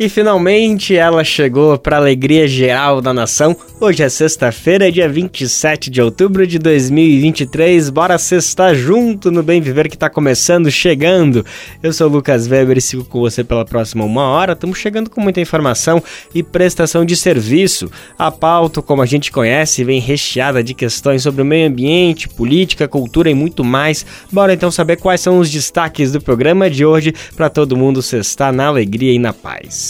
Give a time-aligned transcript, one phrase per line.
[0.00, 3.56] E finalmente ela chegou para alegria geral da nação.
[3.80, 7.90] Hoje é sexta-feira, dia 27 de outubro de 2023.
[7.90, 11.44] Bora sextar junto no Bem Viver que está começando, chegando.
[11.82, 14.52] Eu sou o Lucas Weber e sigo com você pela próxima uma hora.
[14.52, 16.00] Estamos chegando com muita informação
[16.32, 17.90] e prestação de serviço.
[18.16, 22.86] A pauta, como a gente conhece, vem recheada de questões sobre o meio ambiente, política,
[22.86, 24.06] cultura e muito mais.
[24.30, 28.52] Bora então saber quais são os destaques do programa de hoje para todo mundo sextar
[28.52, 29.87] na alegria e na paz.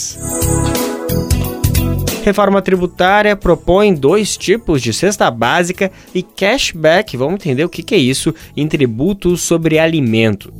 [2.23, 7.17] Reforma tributária propõe dois tipos de cesta básica e cashback.
[7.17, 10.53] Vamos entender o que é isso em tributos sobre alimento.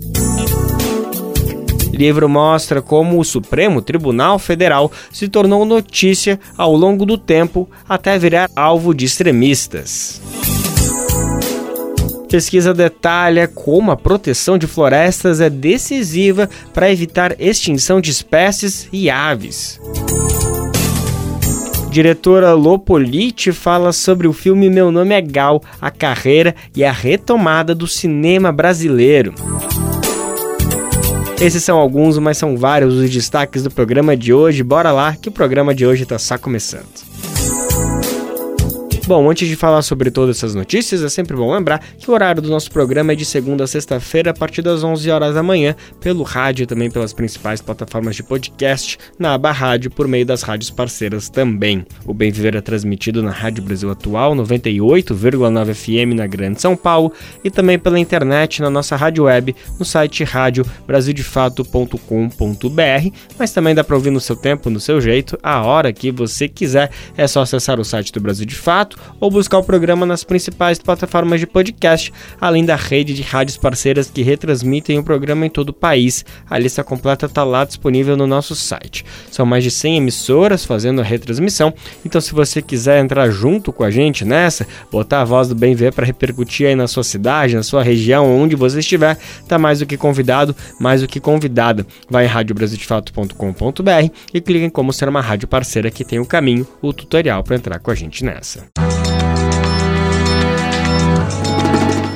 [1.94, 8.18] Livro mostra como o Supremo Tribunal Federal se tornou notícia ao longo do tempo até
[8.18, 10.22] virar alvo de extremistas.
[12.30, 19.10] Pesquisa detalha como a proteção de florestas é decisiva para evitar extinção de espécies e
[19.10, 19.82] aves.
[21.90, 27.74] Diretora Lopolite fala sobre o filme Meu Nome é Gal, a carreira e a retomada
[27.74, 29.34] do cinema brasileiro.
[31.42, 34.62] Esses são alguns, mas são vários os destaques do programa de hoje.
[34.62, 37.09] Bora lá, que o programa de hoje está só começando.
[39.10, 42.44] Bom, antes de falar sobre todas essas notícias, é sempre bom lembrar que o horário
[42.44, 45.76] do nosso programa é de segunda a sexta-feira, a partir das 11 horas da manhã,
[46.00, 50.44] pelo rádio e também pelas principais plataformas de podcast, na aba rádio, por meio das
[50.44, 51.84] rádios parceiras também.
[52.06, 57.12] O Bem Viver é transmitido na Rádio Brasil Atual, 98,9 FM na Grande São Paulo,
[57.44, 63.96] e também pela internet na nossa rádio web, no site radiobrasildefato.com.br, mas também dá para
[63.96, 66.92] ouvir no seu tempo, no seu jeito, a hora que você quiser.
[67.18, 70.80] É só acessar o site do Brasil de Fato ou buscar o programa nas principais
[70.80, 75.70] plataformas de podcast, além da rede de rádios parceiras que retransmitem o programa em todo
[75.70, 76.26] o país.
[76.50, 79.06] A lista completa está lá disponível no nosso site.
[79.32, 81.74] São mais de 100 emissoras fazendo a retransmissão,
[82.06, 85.76] então se você quiser entrar junto com a gente nessa, botar a voz do Bem
[85.76, 89.80] Ver para repercutir aí na sua cidade, na sua região, onde você estiver, tá mais
[89.80, 91.86] do que convidado, mais do que convidada.
[92.10, 96.68] Vai em radiobrasildefato.com.br e clique em como ser uma rádio parceira que tem o caminho,
[96.82, 98.68] o tutorial para entrar com a gente nessa.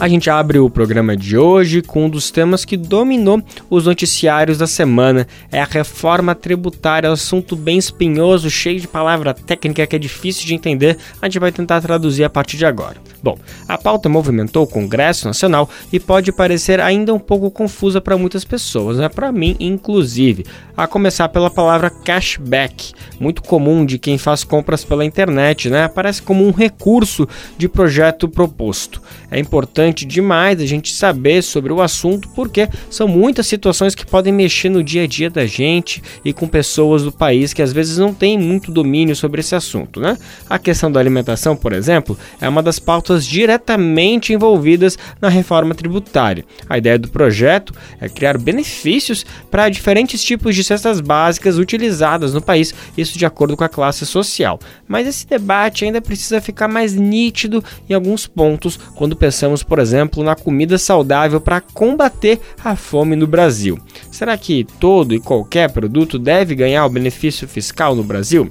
[0.00, 3.40] A gente abre o programa de hoje com um dos temas que dominou
[3.70, 5.26] os noticiários da semana.
[5.52, 10.54] É a reforma tributária, assunto bem espinhoso, cheio de palavra técnica que é difícil de
[10.54, 10.98] entender.
[11.22, 12.96] A gente vai tentar traduzir a partir de agora.
[13.22, 18.18] Bom, a pauta movimentou o Congresso Nacional e pode parecer ainda um pouco confusa para
[18.18, 19.08] muitas pessoas, né?
[19.08, 20.44] para mim inclusive.
[20.76, 25.84] A começar pela palavra cashback, muito comum de quem faz compras pela internet, né?
[25.84, 29.00] Aparece como um recurso de projeto proposto.
[29.30, 34.32] É importante demais a gente saber sobre o assunto porque são muitas situações que podem
[34.32, 37.98] mexer no dia a dia da gente e com pessoas do país que às vezes
[37.98, 40.16] não têm muito domínio sobre esse assunto, né?
[40.48, 46.44] A questão da alimentação, por exemplo, é uma das pautas diretamente envolvidas na reforma tributária.
[46.68, 52.40] A ideia do projeto é criar benefícios para diferentes tipos de cestas básicas utilizadas no
[52.40, 54.58] país, isso de acordo com a classe social.
[54.86, 60.22] Mas esse debate ainda precisa ficar mais nítido em alguns pontos quando pensamos, por exemplo,
[60.22, 63.78] na comida saudável para combater a fome no Brasil.
[64.10, 68.50] Será que todo e qualquer produto deve ganhar o benefício fiscal no Brasil?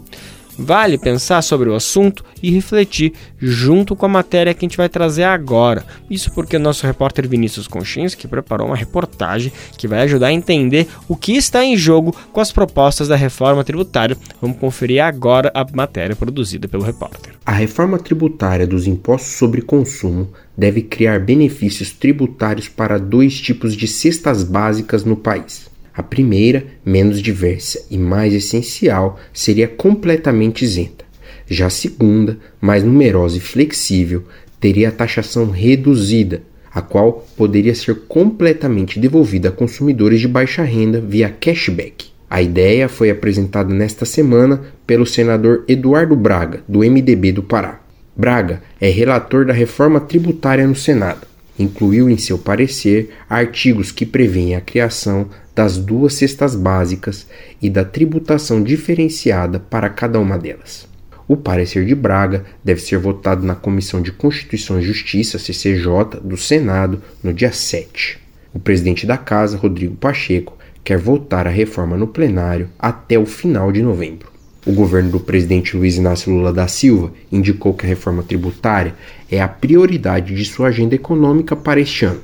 [0.57, 4.89] Vale pensar sobre o assunto e refletir junto com a matéria que a gente vai
[4.89, 5.85] trazer agora.
[6.09, 11.15] Isso porque nosso repórter Vinícius Conchinski preparou uma reportagem que vai ajudar a entender o
[11.15, 14.17] que está em jogo com as propostas da reforma tributária.
[14.41, 17.33] Vamos conferir agora a matéria produzida pelo repórter.
[17.45, 23.87] A reforma tributária dos impostos sobre consumo deve criar benefícios tributários para dois tipos de
[23.87, 31.05] cestas básicas no país a primeira, menos diversa e mais essencial, seria completamente isenta.
[31.47, 34.23] Já a segunda, mais numerosa e flexível,
[34.59, 36.41] teria a taxação reduzida,
[36.73, 42.07] a qual poderia ser completamente devolvida a consumidores de baixa renda via cashback.
[42.29, 47.79] A ideia foi apresentada nesta semana pelo senador Eduardo Braga, do MDB do Pará.
[48.15, 51.32] Braga é relator da reforma tributária no Senado.
[51.57, 57.27] Incluiu em seu parecer artigos que prevêem a criação das duas cestas básicas
[57.61, 60.87] e da tributação diferenciada para cada uma delas.
[61.27, 66.35] O parecer de Braga deve ser votado na Comissão de Constituição e Justiça, CCJ, do
[66.35, 68.19] Senado, no dia 7.
[68.53, 73.71] O presidente da Casa, Rodrigo Pacheco, quer votar a reforma no plenário até o final
[73.71, 74.32] de novembro.
[74.65, 78.95] O governo do presidente Luiz Inácio Lula da Silva indicou que a reforma tributária
[79.29, 82.21] é a prioridade de sua agenda econômica para este ano.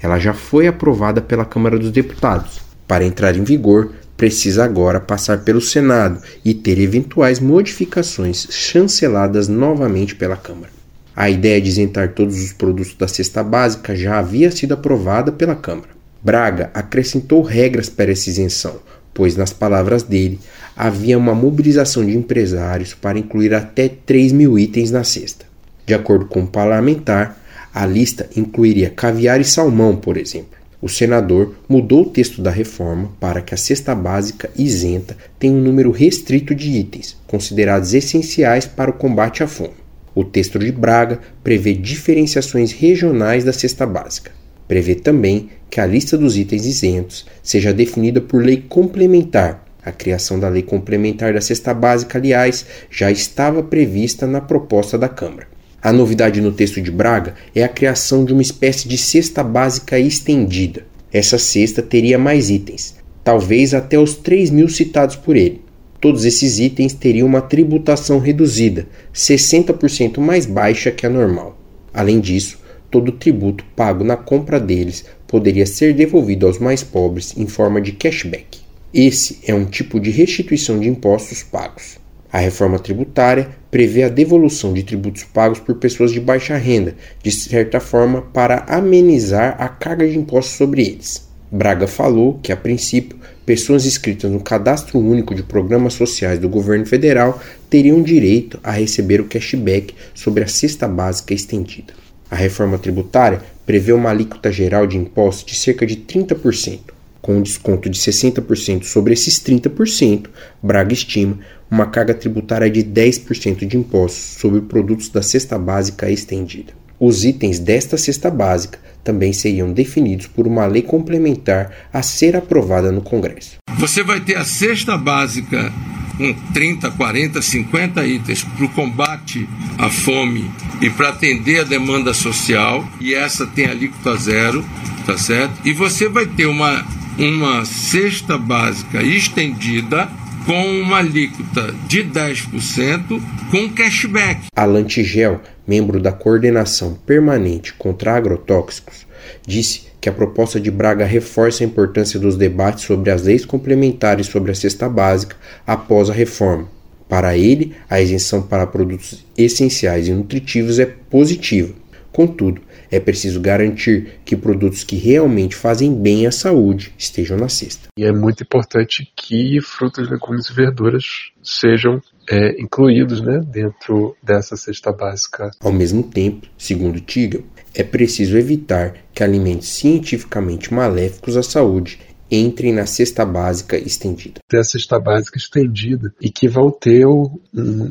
[0.00, 2.62] Ela já foi aprovada pela Câmara dos Deputados.
[2.88, 10.14] Para entrar em vigor, precisa agora passar pelo Senado e ter eventuais modificações chanceladas novamente
[10.14, 10.72] pela Câmara.
[11.14, 15.54] A ideia de isentar todos os produtos da cesta básica já havia sido aprovada pela
[15.54, 15.90] Câmara.
[16.22, 18.80] Braga acrescentou regras para essa isenção,
[19.14, 20.40] pois, nas palavras dele,
[20.76, 25.46] havia uma mobilização de empresários para incluir até 3 mil itens na cesta.
[25.86, 27.40] De acordo com o parlamentar,
[27.72, 30.58] a lista incluiria caviar e salmão, por exemplo.
[30.82, 35.62] O senador mudou o texto da reforma para que a cesta básica isenta tenha um
[35.62, 39.72] número restrito de itens, considerados essenciais para o combate à fome.
[40.14, 44.30] O texto de Braga prevê diferenciações regionais da cesta básica.
[44.66, 49.64] Prevê também que a lista dos itens isentos seja definida por lei complementar.
[49.84, 55.08] A criação da lei complementar da cesta básica, aliás, já estava prevista na proposta da
[55.08, 55.48] Câmara.
[55.82, 59.98] A novidade no texto de Braga é a criação de uma espécie de cesta básica
[59.98, 60.86] estendida.
[61.12, 65.60] Essa cesta teria mais itens, talvez até os 3 mil citados por ele.
[66.00, 71.58] Todos esses itens teriam uma tributação reduzida, 60% mais baixa que a normal.
[71.92, 72.58] Além disso,
[72.94, 77.80] todo o tributo pago na compra deles poderia ser devolvido aos mais pobres em forma
[77.80, 78.60] de cashback.
[78.94, 81.98] Esse é um tipo de restituição de impostos pagos.
[82.32, 87.32] A reforma tributária prevê a devolução de tributos pagos por pessoas de baixa renda, de
[87.32, 91.28] certa forma para amenizar a carga de impostos sobre eles.
[91.50, 96.86] Braga falou que, a princípio, pessoas inscritas no Cadastro Único de Programas Sociais do governo
[96.86, 102.03] federal teriam direito a receber o cashback sobre a cesta básica estendida.
[102.30, 106.80] A reforma tributária prevê uma alíquota geral de impostos de cerca de 30%.
[107.20, 110.28] Com um desconto de 60% sobre esses 30%,
[110.62, 111.38] Braga estima
[111.70, 116.72] uma carga tributária de 10% de impostos sobre produtos da cesta básica estendida.
[116.98, 122.90] Os itens desta cesta básica também seriam definidos por uma lei complementar a ser aprovada
[122.90, 123.56] no Congresso.
[123.78, 125.72] Você vai ter a cesta básica
[126.16, 129.48] com 30, 40, 50 itens para o combate
[129.78, 130.50] à fome
[130.80, 134.64] e para atender a demanda social, e essa tem alíquota zero,
[135.04, 135.54] tá certo?
[135.64, 136.86] E você vai ter uma,
[137.18, 140.08] uma cesta básica estendida
[140.44, 143.20] com uma alíquota de 10%
[143.50, 144.46] com cashback.
[144.54, 149.06] Alan Tigel, membro da Coordenação Permanente contra Agrotóxicos,
[149.46, 154.26] disse que a proposta de Braga reforça a importância dos debates sobre as leis complementares
[154.26, 155.36] sobre a cesta básica
[155.66, 156.68] após a reforma.
[157.08, 161.72] Para ele, a isenção para produtos essenciais e nutritivos é positiva.
[162.12, 167.88] Contudo, é preciso garantir que produtos que realmente fazem bem à saúde estejam na cesta.
[167.96, 171.04] E é muito importante que frutas, legumes e verduras
[171.42, 172.00] sejam
[172.30, 175.50] é, incluídos né, dentro dessa cesta básica.
[175.60, 177.40] Ao mesmo tempo, segundo Tiga,
[177.74, 181.98] é preciso evitar que alimentos cientificamente maléficos à saúde
[182.30, 184.40] entrem na cesta básica estendida.
[184.48, 187.38] Tem a cesta básica estendida e que vão ter um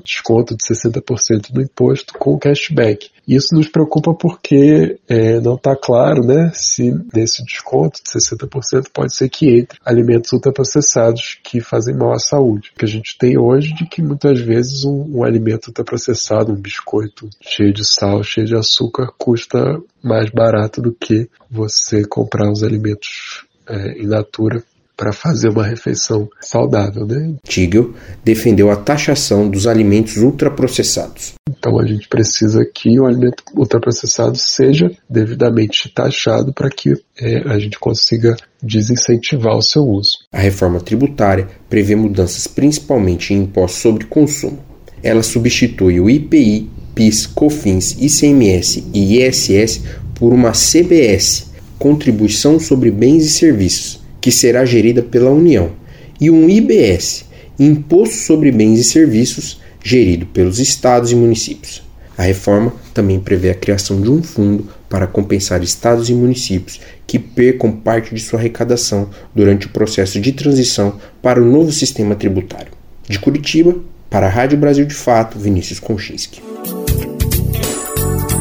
[0.03, 3.09] desconto de 60% do imposto com cashback.
[3.27, 9.15] Isso nos preocupa porque é, não está claro né, se nesse desconto de 60% pode
[9.15, 12.71] ser que entre alimentos ultraprocessados que fazem mal à saúde.
[12.75, 16.61] O que a gente tem hoje de que muitas vezes um, um alimento ultraprocessado, um
[16.61, 22.61] biscoito cheio de sal, cheio de açúcar, custa mais barato do que você comprar os
[22.61, 24.63] alimentos é, in natura
[24.95, 27.33] para fazer uma refeição saudável, né?
[27.43, 27.93] Tigel
[28.23, 31.33] defendeu a taxação dos alimentos ultraprocessados.
[31.49, 37.57] Então a gente precisa que o alimento ultraprocessado seja devidamente taxado para que é, a
[37.57, 40.19] gente consiga desincentivar o seu uso.
[40.31, 44.59] A reforma tributária prevê mudanças principalmente em impostos sobre consumo.
[45.01, 49.81] Ela substitui o IPI, PIS, COFINS, ICMS e ISS
[50.15, 55.71] por uma CBS, Contribuição sobre Bens e Serviços, que será gerida pela União,
[56.19, 57.25] e um IBS,
[57.59, 61.83] Imposto sobre Bens e Serviços, gerido pelos estados e municípios.
[62.17, 67.17] A reforma também prevê a criação de um fundo para compensar estados e municípios que
[67.17, 72.71] percam parte de sua arrecadação durante o processo de transição para o novo sistema tributário.
[73.09, 73.75] De Curitiba,
[74.09, 76.41] para a Rádio Brasil de Fato, Vinícius Konchinski.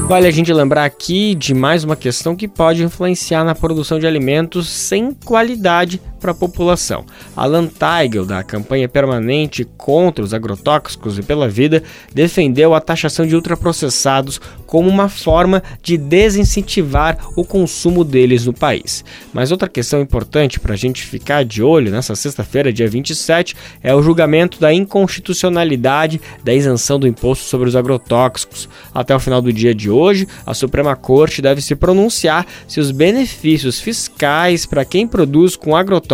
[0.06, 4.06] Vale a gente lembrar aqui de mais uma questão que pode influenciar na produção de
[4.06, 7.04] alimentos sem qualidade para a população.
[7.36, 11.82] Alan Teigel, da campanha permanente contra os agrotóxicos e pela vida,
[12.14, 19.04] defendeu a taxação de ultraprocessados como uma forma de desincentivar o consumo deles no país.
[19.34, 23.94] Mas outra questão importante para a gente ficar de olho nessa sexta-feira, dia 27, é
[23.94, 28.68] o julgamento da inconstitucionalidade da isenção do imposto sobre os agrotóxicos.
[28.94, 32.92] Até o final do dia de hoje, a Suprema Corte deve se pronunciar se os
[32.92, 36.11] benefícios fiscais para quem produz com agrotóxicos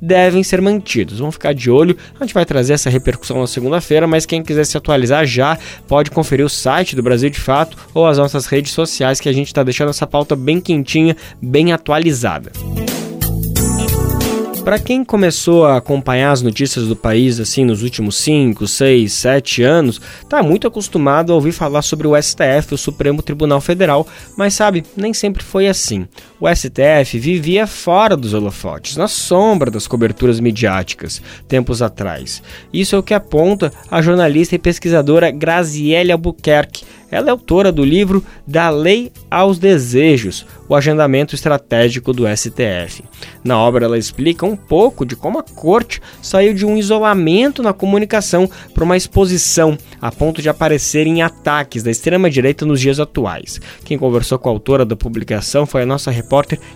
[0.00, 1.18] devem ser mantidos.
[1.18, 4.64] Vamos ficar de olho, a gente vai trazer essa repercussão na segunda-feira, mas quem quiser
[4.64, 8.72] se atualizar já pode conferir o site do Brasil de Fato ou as nossas redes
[8.72, 12.52] sociais que a gente está deixando essa pauta bem quentinha, bem atualizada.
[14.64, 19.62] Para quem começou a acompanhar as notícias do país assim nos últimos 5, 6, 7
[19.62, 24.54] anos, está muito acostumado a ouvir falar sobre o STF, o Supremo Tribunal Federal, mas
[24.54, 26.06] sabe, nem sempre foi assim.
[26.40, 32.42] O STF vivia fora dos holofotes, na sombra das coberturas midiáticas, tempos atrás.
[32.72, 37.84] Isso é o que aponta a jornalista e pesquisadora Graziele Albuquerque, ela é autora do
[37.84, 43.02] livro Da Lei aos Desejos, o agendamento estratégico do STF.
[43.42, 47.72] Na obra, ela explica um pouco de como a corte saiu de um isolamento na
[47.72, 53.60] comunicação para uma exposição, a ponto de aparecerem ataques da extrema-direita nos dias atuais.
[53.84, 56.29] Quem conversou com a autora da publicação foi a nossa repórter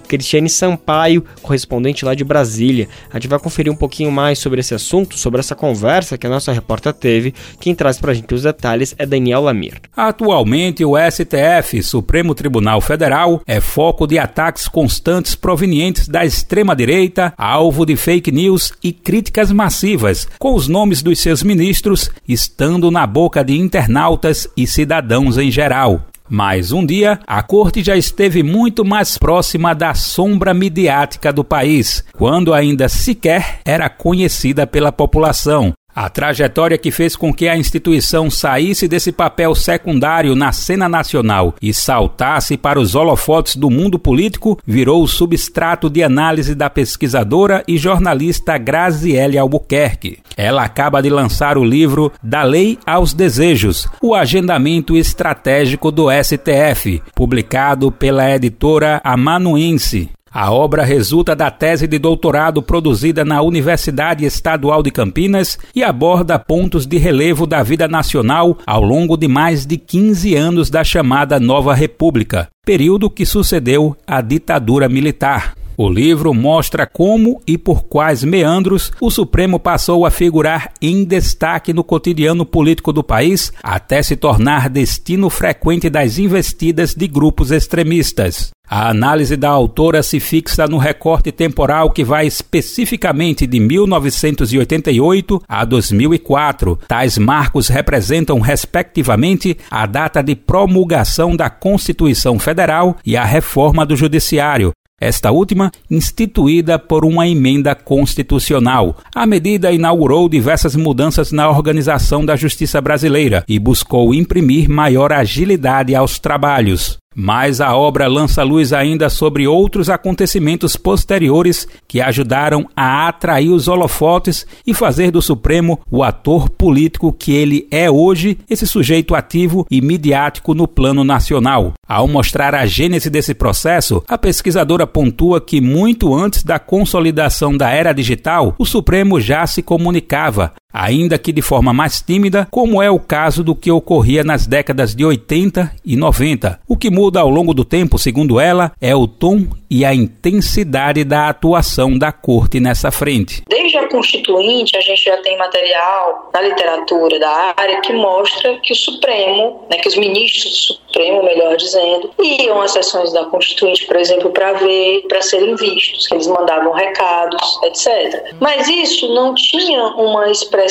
[0.09, 2.89] Cristiane Sampaio, correspondente lá de Brasília.
[3.11, 6.31] A gente vai conferir um pouquinho mais sobre esse assunto, sobre essa conversa que a
[6.31, 7.35] nossa repórter teve.
[7.61, 9.81] Quem traz para a gente os detalhes é Daniel Lamir.
[9.97, 17.87] Atualmente, o STF, Supremo Tribunal Federal, é foco de ataques constantes provenientes da extrema-direita, alvo
[17.87, 23.45] de fake news e críticas massivas, com os nomes dos seus ministros estando na boca
[23.45, 26.14] de internautas e cidadãos em geral.
[26.29, 32.03] Mas um dia, a corte já esteve muito mais próxima da sombra midiática do país,
[32.17, 38.31] quando ainda sequer era conhecida pela população, a trajetória que fez com que a instituição
[38.31, 44.59] saísse desse papel secundário na cena nacional e saltasse para os holofotes do mundo político
[44.67, 50.19] virou o substrato de análise da pesquisadora e jornalista Graziele Albuquerque.
[50.37, 57.03] Ela acaba de lançar o livro Da Lei aos Desejos, o agendamento estratégico do STF,
[57.15, 60.11] publicado pela editora Amanuense.
[60.35, 66.41] A obra resulta da tese de doutorado produzida na Universidade Estadual de Campinas e aborda
[66.41, 71.39] pontos de relevo da vida nacional ao longo de mais de 15 anos da chamada
[71.39, 75.55] Nova República, período que sucedeu à ditadura militar.
[75.77, 81.73] O livro mostra como e por quais meandros o Supremo passou a figurar em destaque
[81.73, 88.55] no cotidiano político do país, até se tornar destino frequente das investidas de grupos extremistas.
[88.69, 95.65] A análise da autora se fixa no recorte temporal que vai especificamente de 1988 a
[95.65, 96.79] 2004.
[96.89, 103.95] Tais marcos representam, respectivamente, a data de promulgação da Constituição Federal e a reforma do
[103.95, 104.73] Judiciário,
[105.05, 108.97] esta última instituída por uma emenda constitucional.
[109.15, 115.95] A medida inaugurou diversas mudanças na organização da justiça brasileira e buscou imprimir maior agilidade
[115.95, 116.99] aos trabalhos.
[117.15, 123.69] Mas a obra lança luz ainda sobre outros acontecimentos posteriores que ajudaram a atrair os
[123.69, 129.67] holofotes e fazer do Supremo o ator político que ele é hoje, esse sujeito ativo
[129.71, 131.75] e midiático no plano nacional.
[131.87, 137.71] Ao mostrar a gênese desse processo, a pesquisadora pontua que muito antes da consolidação da
[137.71, 142.91] era digital, o Supremo já se comunicava, ainda que de forma mais tímida, como é
[142.91, 146.59] o caso do que ocorria nas décadas de 80 e 90.
[146.67, 151.05] O que muda ao longo do tempo, segundo ela, é o tom e a intensidade
[151.05, 153.43] da atuação da corte nessa frente.
[153.49, 158.73] Desde a Constituinte, a gente já tem material na literatura da área que mostra que
[158.73, 163.87] o Supremo, né, que os ministros do Supremo, melhor dizendo, iam às sessões da Constituinte,
[163.87, 168.33] por exemplo, para ver, para serem vistos, que eles mandavam recados, etc.
[168.41, 170.64] Mas isso não tinha uma expressão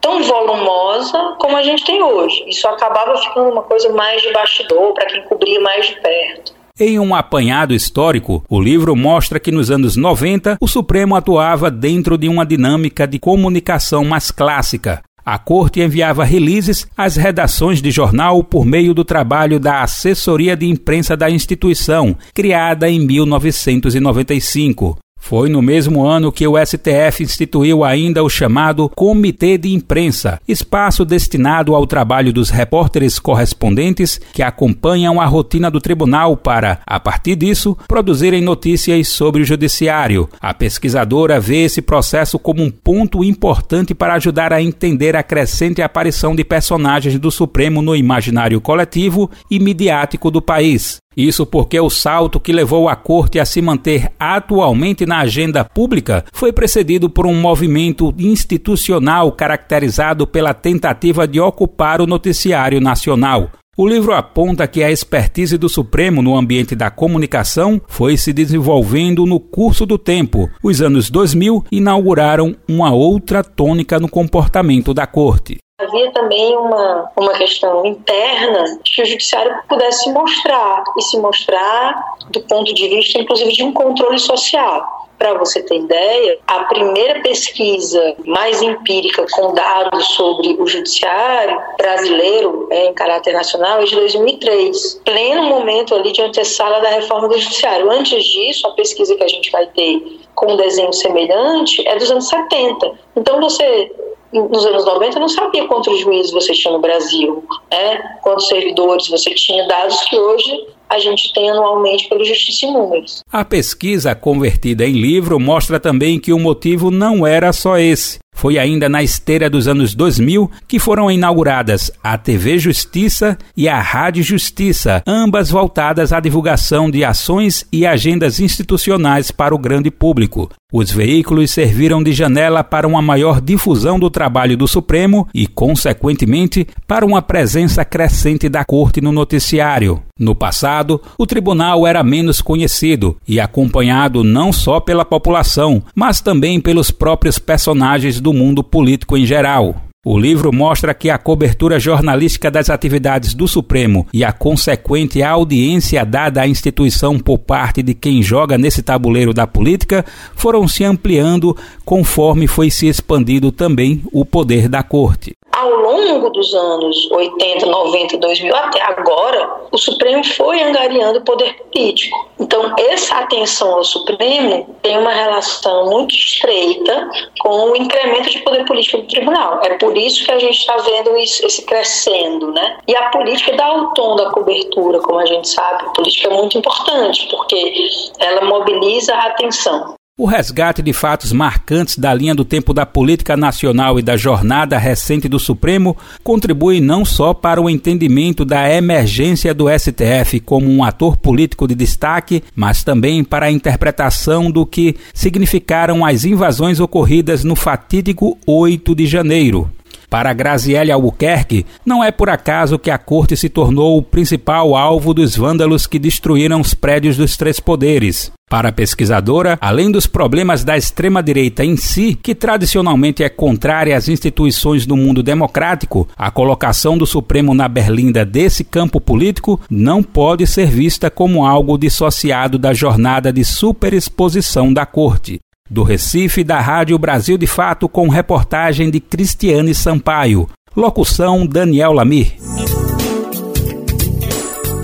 [0.00, 2.44] tão volumosa como a gente tem hoje.
[2.48, 6.60] Isso acabava ficando uma coisa mais de bastidor para quem cobria mais de perto.
[6.78, 12.16] Em um apanhado histórico, o livro mostra que nos anos 90 o Supremo atuava dentro
[12.16, 15.02] de uma dinâmica de comunicação mais clássica.
[15.22, 20.66] A corte enviava releases às redações de jornal por meio do trabalho da Assessoria de
[20.66, 24.96] Imprensa da instituição, criada em 1995.
[25.20, 31.04] Foi no mesmo ano que o STF instituiu ainda o chamado Comitê de Imprensa, espaço
[31.04, 37.36] destinado ao trabalho dos repórteres correspondentes que acompanham a rotina do tribunal para, a partir
[37.36, 40.28] disso, produzirem notícias sobre o judiciário.
[40.40, 45.82] A pesquisadora vê esse processo como um ponto importante para ajudar a entender a crescente
[45.82, 50.98] aparição de personagens do Supremo no imaginário coletivo e midiático do país.
[51.26, 56.24] Isso porque o salto que levou a corte a se manter atualmente na agenda pública
[56.32, 63.50] foi precedido por um movimento institucional caracterizado pela tentativa de ocupar o noticiário nacional.
[63.76, 69.24] O livro aponta que a expertise do Supremo no ambiente da comunicação foi se desenvolvendo
[69.24, 70.50] no curso do tempo.
[70.62, 75.58] Os anos 2000 inauguraram uma outra tônica no comportamento da corte.
[75.80, 82.16] Havia também uma, uma questão interna que o judiciário pudesse se mostrar, e se mostrar
[82.30, 85.08] do ponto de vista, inclusive, de um controle social.
[85.18, 92.68] Para você ter ideia, a primeira pesquisa mais empírica com dados sobre o judiciário brasileiro
[92.70, 97.38] é, em caráter nacional é de 2003, pleno momento ali de antessala da reforma do
[97.38, 97.90] judiciário.
[97.90, 102.10] Antes disso, a pesquisa que a gente vai ter com um desenho semelhante é dos
[102.10, 102.92] anos 70.
[103.14, 103.92] Então você
[104.32, 108.18] nos anos 90 não sabia quantos juízes você tinha no Brasil, né?
[108.22, 113.22] quantos servidores você tinha, dados que hoje a gente tem anualmente pelo Justiça em Números.
[113.32, 118.18] A pesquisa convertida em livro mostra também que o motivo não era só esse.
[118.40, 123.78] Foi ainda na esteira dos anos 2000 que foram inauguradas a TV Justiça e a
[123.78, 130.48] Rádio Justiça, ambas voltadas à divulgação de ações e agendas institucionais para o grande público.
[130.72, 136.66] Os veículos serviram de janela para uma maior difusão do trabalho do Supremo e, consequentemente,
[136.86, 140.00] para uma presença crescente da Corte no noticiário.
[140.16, 146.60] No passado, o tribunal era menos conhecido e acompanhado não só pela população, mas também
[146.60, 149.76] pelos próprios personagens do mundo político em geral.
[150.02, 156.06] O livro mostra que a cobertura jornalística das atividades do Supremo e a consequente audiência
[156.06, 160.02] dada à instituição por parte de quem joga nesse tabuleiro da política
[160.34, 166.54] foram se ampliando conforme foi se expandindo também o poder da corte ao longo dos
[166.54, 172.30] anos 80, 90, 2000 até agora, o Supremo foi angariando poder político.
[172.38, 178.64] Então, essa atenção ao Supremo tem uma relação muito estreita com o incremento de poder
[178.64, 179.60] político do tribunal.
[179.62, 182.78] É por isso que a gente está vendo isso, esse crescendo, né?
[182.88, 185.84] E a política dá o tom da cobertura, como a gente sabe.
[185.84, 189.99] A política é muito importante porque ela mobiliza a atenção.
[190.20, 194.76] O resgate de fatos marcantes da linha do tempo da política nacional e da jornada
[194.76, 200.84] recente do Supremo contribui não só para o entendimento da emergência do STF como um
[200.84, 207.42] ator político de destaque, mas também para a interpretação do que significaram as invasões ocorridas
[207.42, 209.70] no fatídico 8 de janeiro.
[210.10, 215.14] Para Graziele Albuquerque, não é por acaso que a corte se tornou o principal alvo
[215.14, 218.32] dos vândalos que destruíram os prédios dos três poderes.
[218.50, 224.08] Para a pesquisadora, além dos problemas da extrema-direita em si, que tradicionalmente é contrária às
[224.08, 230.44] instituições do mundo democrático, a colocação do Supremo na berlinda desse campo político não pode
[230.48, 235.38] ser vista como algo dissociado da jornada de superexposição da corte.
[235.70, 240.48] Do Recife, da Rádio Brasil de Fato, com reportagem de Cristiane Sampaio.
[240.76, 242.34] Locução Daniel Lamir.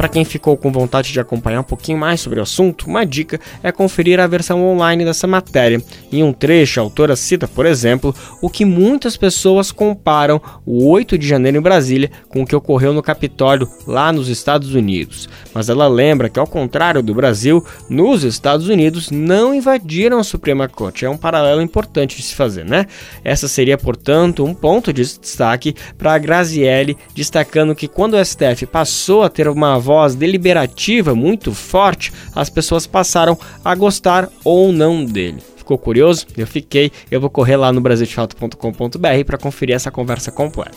[0.07, 3.41] Para quem ficou com vontade de acompanhar um pouquinho mais sobre o assunto, uma dica
[3.61, 5.83] é conferir a versão online dessa matéria.
[6.13, 11.19] Em um trecho, a autora cita, por exemplo, o que muitas pessoas comparam o 8
[11.19, 15.29] de janeiro em Brasília com o que ocorreu no Capitólio lá nos Estados Unidos.
[15.53, 20.69] Mas ela lembra que, ao contrário do Brasil, nos Estados Unidos não invadiram a Suprema
[20.69, 21.05] Corte.
[21.05, 22.87] É um paralelo importante de se fazer, né?
[23.25, 28.67] Essa seria, portanto, um ponto de destaque para a Grazielli, destacando que quando o STF
[28.67, 35.05] passou a ter uma voz deliberativa muito forte, as pessoas passaram a gostar ou não
[35.05, 35.39] dele.
[35.57, 36.27] Ficou curioso?
[36.37, 36.93] Eu fiquei.
[37.11, 40.77] Eu vou correr lá no brasildefato.com.br para conferir essa conversa completa.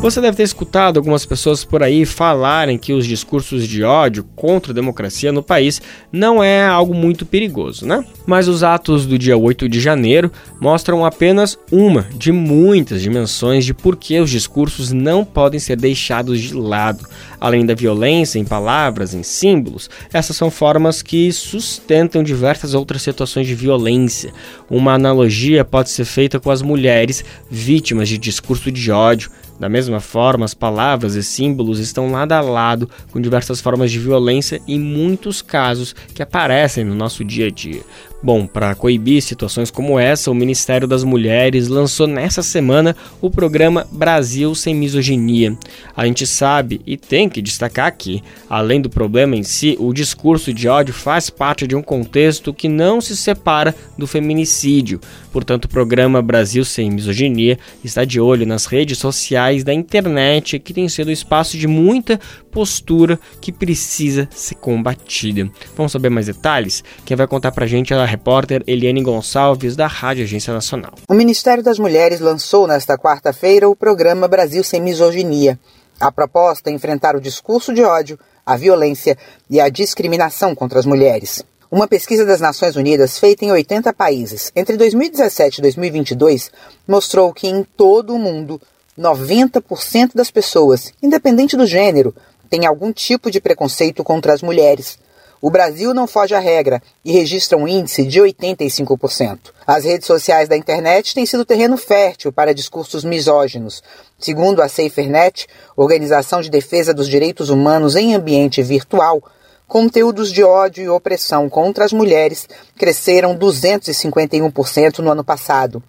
[0.00, 4.70] Você deve ter escutado algumas pessoas por aí falarem que os discursos de ódio contra
[4.70, 5.80] a democracia no país
[6.12, 8.04] não é algo muito perigoso, né?
[8.24, 10.30] Mas os atos do dia 8 de janeiro
[10.60, 16.40] mostram apenas uma de muitas dimensões de por que os discursos não podem ser deixados
[16.40, 17.04] de lado.
[17.40, 23.46] Além da violência em palavras, em símbolos, essas são formas que sustentam diversas outras situações
[23.46, 24.32] de violência.
[24.70, 29.30] Uma analogia pode ser feita com as mulheres vítimas de discurso de ódio.
[29.58, 33.90] Da mesma mesma forma, as palavras e símbolos estão lado a lado com diversas formas
[33.90, 37.82] de violência e muitos casos que aparecem no nosso dia a dia.
[38.22, 43.86] Bom, para coibir situações como essa, o Ministério das Mulheres lançou nessa semana o programa
[43.92, 45.56] Brasil Sem Misoginia.
[45.94, 50.52] A gente sabe e tem que destacar que, além do problema em si, o discurso
[50.52, 54.98] de ódio faz parte de um contexto que não se separa do feminicídio.
[55.30, 60.72] Portanto, o programa Brasil Sem Misoginia está de olho nas redes sociais da internet, que
[60.72, 62.18] tem sido espaço de muita
[62.50, 65.50] postura que precisa ser combatida.
[65.76, 66.82] Vamos saber mais detalhes?
[67.04, 70.94] Quem vai contar pra gente é a repórter Eliane Gonçalves, da Rádio Agência Nacional.
[71.08, 75.58] O Ministério das Mulheres lançou nesta quarta-feira o programa Brasil Sem Misoginia.
[76.00, 79.16] A proposta é enfrentar o discurso de ódio, a violência
[79.48, 81.42] e a discriminação contra as mulheres.
[81.70, 86.50] Uma pesquisa das Nações Unidas feita em 80 países entre 2017 e 2022
[86.86, 88.60] mostrou que em todo o mundo,
[88.98, 92.14] 90% das pessoas, independente do gênero,
[92.48, 94.98] tem algum tipo de preconceito contra as mulheres.
[95.40, 99.38] O Brasil não foge à regra e registra um índice de 85%.
[99.66, 103.82] As redes sociais da internet têm sido terreno fértil para discursos misóginos.
[104.18, 109.22] Segundo a SaferNet, Organização de Defesa dos Direitos Humanos em Ambiente Virtual,
[109.68, 115.82] conteúdos de ódio e opressão contra as mulheres cresceram 251% no ano passado.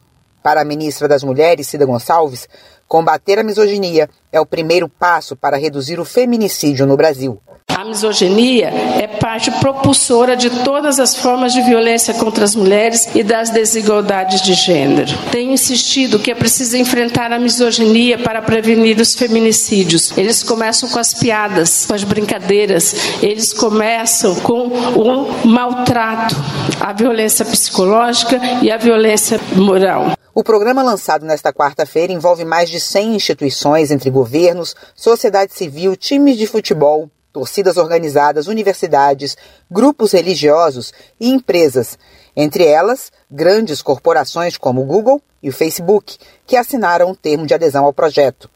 [0.43, 2.47] Para a ministra das Mulheres, Cida Gonçalves,
[2.87, 7.41] combater a misoginia é o primeiro passo para reduzir o feminicídio no Brasil.
[7.77, 13.21] A misoginia é parte propulsora de todas as formas de violência contra as mulheres e
[13.21, 15.15] das desigualdades de gênero.
[15.31, 20.11] Tenho insistido que é preciso enfrentar a misoginia para prevenir os feminicídios.
[20.17, 26.35] Eles começam com as piadas, com as brincadeiras, eles começam com o maltrato,
[26.81, 30.13] a violência psicológica e a violência moral.
[30.33, 36.37] O programa lançado nesta quarta-feira envolve mais de 100 instituições entre governos, sociedade civil, times
[36.37, 39.37] de futebol, torcidas organizadas, universidades,
[39.69, 41.97] grupos religiosos e empresas,
[42.35, 47.53] entre elas grandes corporações como o Google e o Facebook, que assinaram um termo de
[47.53, 48.49] adesão ao projeto.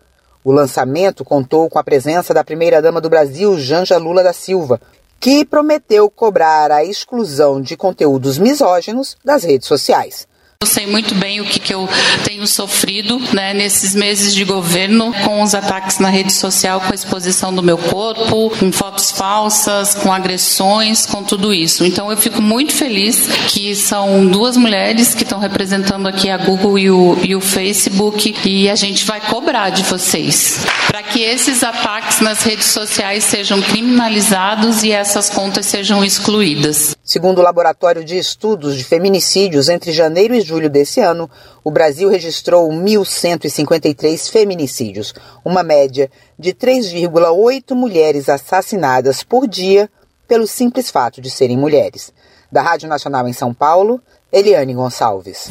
[0.43, 4.81] O lançamento contou com a presença da primeira-dama do Brasil, Janja Lula da Silva,
[5.19, 10.27] que prometeu cobrar a exclusão de conteúdos misóginos das redes sociais.
[10.61, 11.89] Eu sei muito bem o que, que eu
[12.23, 16.93] tenho sofrido né, nesses meses de governo com os ataques na rede social, com a
[16.93, 21.83] exposição do meu corpo, com fotos falsas, com agressões, com tudo isso.
[21.83, 26.77] Então eu fico muito feliz que são duas mulheres que estão representando aqui a Google
[26.77, 31.63] e o, e o Facebook e a gente vai cobrar de vocês para que esses
[31.63, 36.95] ataques nas redes sociais sejam criminalizados e essas contas sejam excluídas.
[37.01, 41.29] Segundo o Laboratório de Estudos de Feminicídios, entre janeiro e julho desse ano,
[41.63, 45.13] o Brasil registrou 1.153 feminicídios,
[45.45, 49.89] uma média de 3,8 mulheres assassinadas por dia
[50.27, 52.13] pelo simples fato de serem mulheres.
[52.51, 55.49] Da Rádio Nacional em São Paulo, Eliane Gonçalves.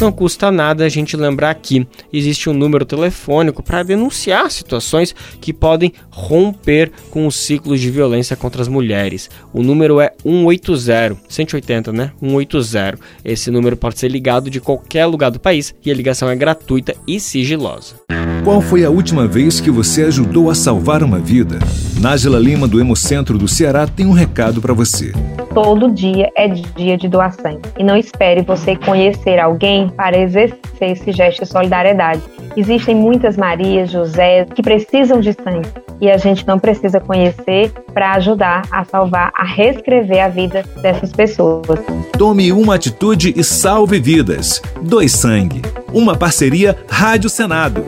[0.00, 5.52] Não custa nada a gente lembrar que existe um número telefônico para denunciar situações que
[5.52, 9.28] podem romper com os ciclos de violência contra as mulheres.
[9.52, 12.12] O número é 180, 180, né?
[12.20, 12.98] 180.
[13.24, 16.94] Esse número pode ser ligado de qualquer lugar do país e a ligação é gratuita
[17.06, 17.96] e sigilosa.
[18.44, 21.58] Qual foi a última vez que você ajudou a salvar uma vida?
[22.00, 25.12] Nájila Lima, do Hemocentro do Ceará, tem um recado para você.
[25.52, 27.60] Todo dia é dia de doação.
[27.76, 32.22] E não espere você conhecer alguém para exercer esse gesto de solidariedade.
[32.56, 35.68] Existem muitas Marias, José que precisam de sangue
[36.00, 41.12] e a gente não precisa conhecer para ajudar a salvar, a reescrever a vida dessas
[41.12, 41.80] pessoas.
[42.16, 44.62] Tome uma atitude e salve vidas.
[44.80, 45.62] Dois Sangue.
[45.92, 47.84] Uma parceria Rádio Senado.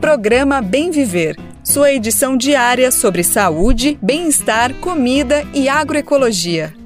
[0.00, 1.36] Programa Bem Viver.
[1.62, 6.79] Sua edição diária sobre saúde, bem-estar, comida e agroecologia.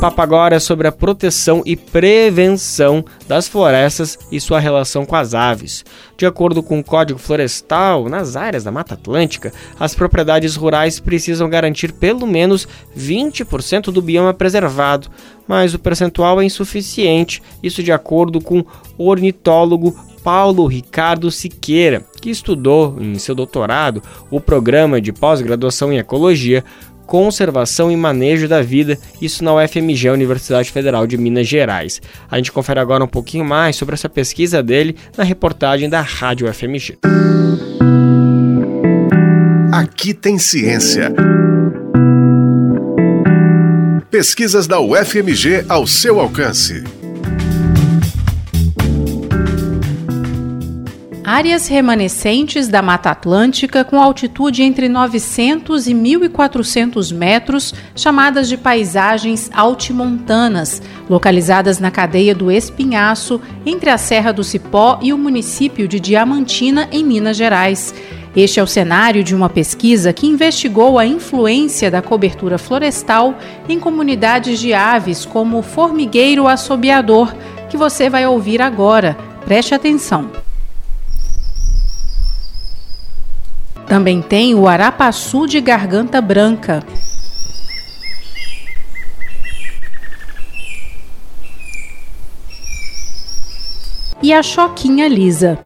[0.00, 5.34] Papo agora é sobre a proteção e prevenção das florestas e sua relação com as
[5.34, 5.84] aves.
[6.16, 11.50] De acordo com o Código Florestal, nas áreas da Mata Atlântica, as propriedades rurais precisam
[11.50, 15.10] garantir pelo menos 20% do bioma preservado,
[15.46, 18.64] mas o percentual é insuficiente, isso de acordo com
[18.96, 25.98] o ornitólogo Paulo Ricardo Siqueira, que estudou em seu doutorado o programa de pós-graduação em
[25.98, 26.64] ecologia
[27.10, 32.00] Conservação e Manejo da Vida, isso na UFMG, Universidade Federal de Minas Gerais.
[32.30, 36.48] A gente confere agora um pouquinho mais sobre essa pesquisa dele na reportagem da Rádio
[36.48, 36.98] UFMG.
[39.72, 41.12] Aqui tem ciência.
[44.08, 46.84] Pesquisas da UFMG ao seu alcance.
[51.32, 59.48] Áreas remanescentes da Mata Atlântica com altitude entre 900 e 1.400 metros, chamadas de paisagens
[59.54, 66.00] altimontanas, localizadas na cadeia do Espinhaço, entre a Serra do Cipó e o município de
[66.00, 67.94] Diamantina, em Minas Gerais.
[68.34, 73.38] Este é o cenário de uma pesquisa que investigou a influência da cobertura florestal
[73.68, 77.32] em comunidades de aves como o formigueiro assobiador,
[77.68, 79.16] que você vai ouvir agora.
[79.44, 80.49] Preste atenção.
[83.90, 86.80] Também tem o arapaçu de garganta branca.
[94.22, 95.58] E a choquinha lisa.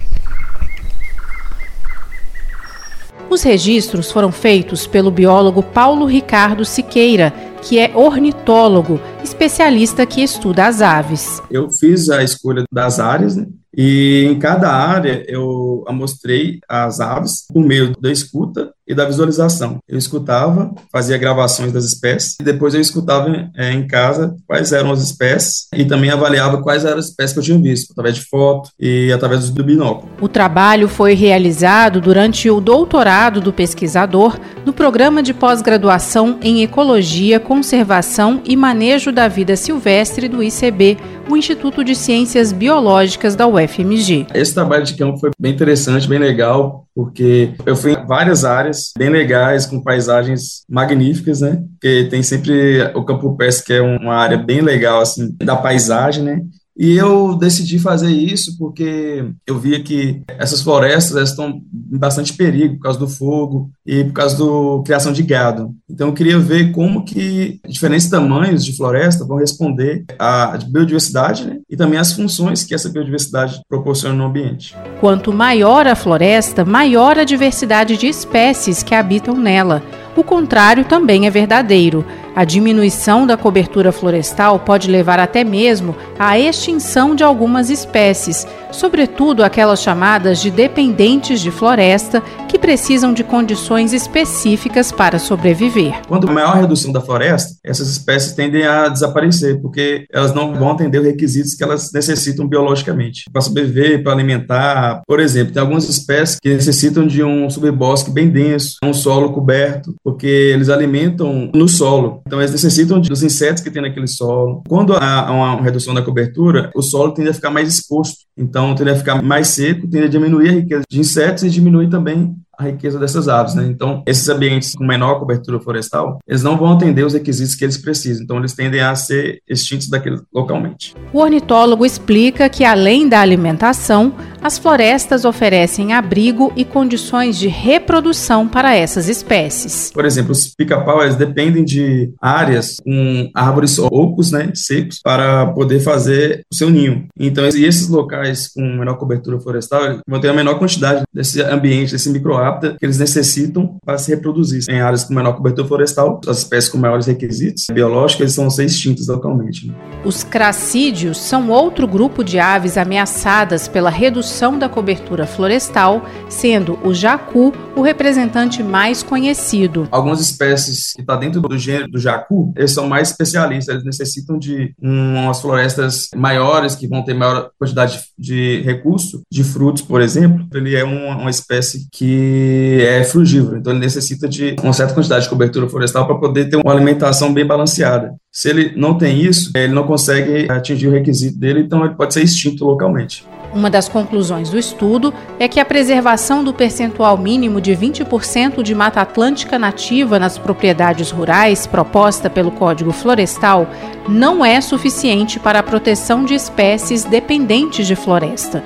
[3.29, 10.67] Os registros foram feitos pelo biólogo Paulo Ricardo Siqueira, que é ornitólogo, especialista que estuda
[10.67, 11.43] as aves.
[11.51, 13.47] Eu fiz a escolha das áreas, né?
[13.77, 19.79] E em cada área eu amostrei as aves por meio da escuta e da visualização.
[19.89, 24.93] Eu escutava, fazia gravações das espécies, e depois eu escutava é, em casa quais eram
[24.93, 28.23] as espécies e também avaliava quais eram as espécies que eu tinha visto, através de
[28.23, 30.11] foto e através do binóculo.
[30.21, 37.41] O trabalho foi realizado durante o doutorado do pesquisador no programa de pós-graduação em Ecologia,
[37.41, 40.97] Conservação e Manejo da Vida Silvestre do ICB,
[41.29, 44.27] o Instituto de Ciências Biológicas da UFMG.
[44.35, 48.74] Esse trabalho de campo foi bem interessante, bem legal, porque eu fui em várias áreas
[48.97, 51.63] bem legais, com paisagens magníficas, né?
[51.73, 56.25] Porque tem sempre o Campo Pés, que é uma área bem legal, assim, da paisagem,
[56.25, 56.41] né?
[56.77, 62.75] E eu decidi fazer isso porque eu via que essas florestas estão em bastante perigo
[62.75, 65.73] por causa do fogo e por causa da criação de gado.
[65.89, 71.59] Então eu queria ver como que diferentes tamanhos de floresta vão responder à biodiversidade né?
[71.71, 74.77] e também às funções que essa biodiversidade proporciona no ambiente.
[75.01, 79.83] Quanto maior a floresta, maior a diversidade de espécies que habitam nela.
[80.17, 82.05] O contrário também é verdadeiro.
[82.37, 89.45] A diminuição da cobertura florestal pode levar até mesmo à extinção de algumas espécies, sobretudo
[89.45, 95.95] aquelas chamadas de dependentes de floresta, que precisam de condições específicas para sobreviver.
[96.09, 100.99] Quanto maior redução da floresta, essas espécies tendem a desaparecer, porque elas não vão atender
[100.99, 103.25] os requisitos que elas necessitam biologicamente.
[103.33, 108.29] Para sobreviver, para alimentar, por exemplo, tem algumas espécies que necessitam de um subbosque bem
[108.29, 112.24] denso, um solo coberto, porque eles alimentam no solo.
[112.27, 114.63] Então, eles necessitam dos insetos que tem naquele solo.
[114.69, 118.25] Quando há uma redução da cobertura, o solo tende a ficar mais exposto.
[118.37, 121.89] Então, tende a ficar mais seco, tende a diminuir a riqueza de insetos e diminui
[121.89, 123.65] também a riqueza dessas aves, né?
[123.67, 127.79] Então, esses ambientes com menor cobertura florestal, eles não vão atender os requisitos que eles
[127.79, 130.95] precisam, então eles tendem a ser extintos daquele localmente.
[131.13, 138.47] O ornitólogo explica que além da alimentação, as florestas oferecem abrigo e condições de reprodução
[138.47, 139.91] para essas espécies.
[139.93, 146.45] Por exemplo, os pica-pau dependem de áreas com árvores ocos, né, secos, para poder fazer
[146.51, 147.07] o seu ninho.
[147.19, 152.11] Então, esses locais com menor cobertura florestal vão ter a menor quantidade desse ambiente, desse
[152.11, 154.63] microhábito que eles necessitam para se reproduzir.
[154.69, 158.65] Em áreas com menor cobertura florestal, as espécies com maiores requisitos biológicos eles vão ser
[158.65, 159.67] extintas localmente.
[159.67, 159.75] Né?
[160.05, 166.93] Os cracídeos são outro grupo de aves ameaçadas pela redução da cobertura florestal, sendo o
[166.93, 169.89] jacu o representante mais conhecido.
[169.91, 173.85] Algumas espécies que estão tá dentro do gênero do jacu, eles são mais especialistas, eles
[173.85, 180.01] necessitam de umas florestas maiores que vão ter maior quantidade de recurso, de frutos, por
[180.01, 180.47] exemplo.
[180.53, 182.34] Ele é uma, uma espécie que
[182.81, 186.57] é frugívoro, então ele necessita de uma certa quantidade de cobertura florestal para poder ter
[186.57, 188.15] uma alimentação bem balanceada.
[188.33, 192.15] Se ele não tem isso, ele não consegue atingir o requisito dele, então ele pode
[192.15, 193.25] ser extinto localmente.
[193.55, 198.75] Uma das conclusões do estudo é que a preservação do percentual mínimo de 20% de
[198.75, 203.69] mata atlântica nativa nas propriedades rurais proposta pelo Código Florestal
[204.09, 208.65] não é suficiente para a proteção de espécies dependentes de floresta.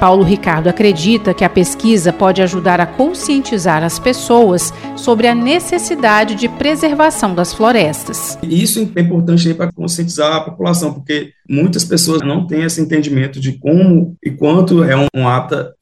[0.00, 6.34] Paulo Ricardo acredita que a pesquisa pode ajudar a conscientizar as pessoas sobre a necessidade
[6.36, 8.38] de preservação das florestas.
[8.42, 13.58] Isso é importante para conscientizar a população, porque muitas pessoas não têm esse entendimento de
[13.58, 15.26] como e quanto é um, um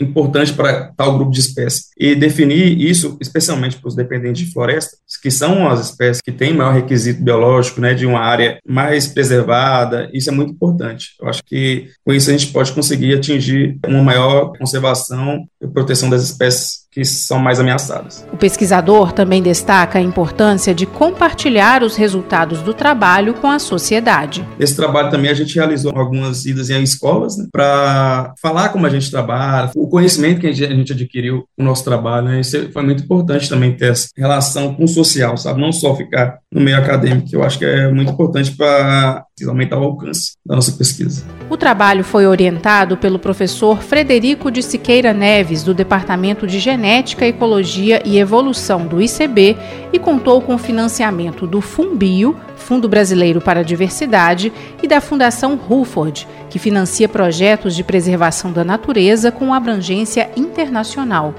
[0.00, 1.88] importante para tal grupo de espécies.
[1.98, 6.54] E definir isso, especialmente para os dependentes de floresta, que são as espécies que têm
[6.54, 11.08] maior requisito biológico, né, de uma área mais preservada, isso é muito importante.
[11.20, 16.08] Eu acho que com isso a gente pode conseguir atingir uma maior conservação e proteção
[16.08, 18.26] das espécies que são mais ameaçadas.
[18.32, 24.46] O pesquisador também destaca a importância de compartilhar os resultados do trabalho com a sociedade.
[24.58, 28.90] Esse trabalho também a gente realizou algumas idas em escolas né, para falar como a
[28.90, 32.28] gente trabalha, o conhecimento que a gente adquiriu no nosso trabalho.
[32.28, 35.60] Né, isso foi muito importante também ter essa relação com o social, sabe?
[35.60, 39.78] Não só ficar no meio acadêmico, que eu acho que é muito importante para aumentar
[39.78, 41.24] o alcance da nossa pesquisa.
[41.50, 48.02] O trabalho foi orientado pelo professor Frederico de Siqueira Neves, do Departamento de Genética, Ecologia
[48.04, 49.56] e Evolução do ICB,
[49.92, 56.26] e contou com financiamento do Fumbio, Fundo Brasileiro para a Diversidade, e da Fundação Ruford,
[56.50, 61.34] que financia projetos de preservação da natureza com abrangência internacional.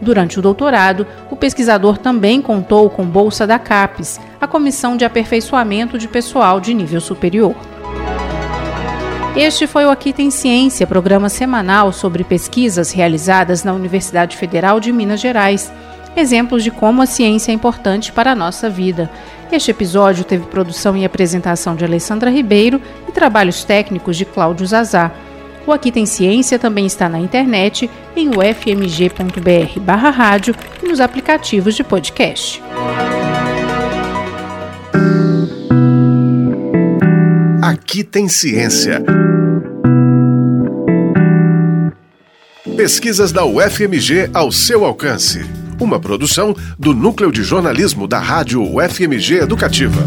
[0.00, 5.98] Durante o doutorado, o pesquisador também contou com bolsa da CAPES, a Comissão de Aperfeiçoamento
[5.98, 7.54] de Pessoal de Nível Superior.
[9.34, 14.90] Este foi o Aqui Tem Ciência, programa semanal sobre pesquisas realizadas na Universidade Federal de
[14.92, 15.70] Minas Gerais.
[16.16, 19.10] Exemplos de como a ciência é importante para a nossa vida.
[19.52, 25.12] Este episódio teve produção e apresentação de Alessandra Ribeiro e trabalhos técnicos de Cláudio Zazá.
[25.66, 31.74] O Aqui Tem Ciência também está na internet, em ufmg.br barra rádio e nos aplicativos
[31.74, 32.62] de podcast.
[37.60, 39.02] Aqui tem ciência.
[42.76, 45.44] Pesquisas da UFMG ao seu alcance.
[45.80, 50.00] Uma produção do Núcleo de Jornalismo da Rádio UFMG Educativa.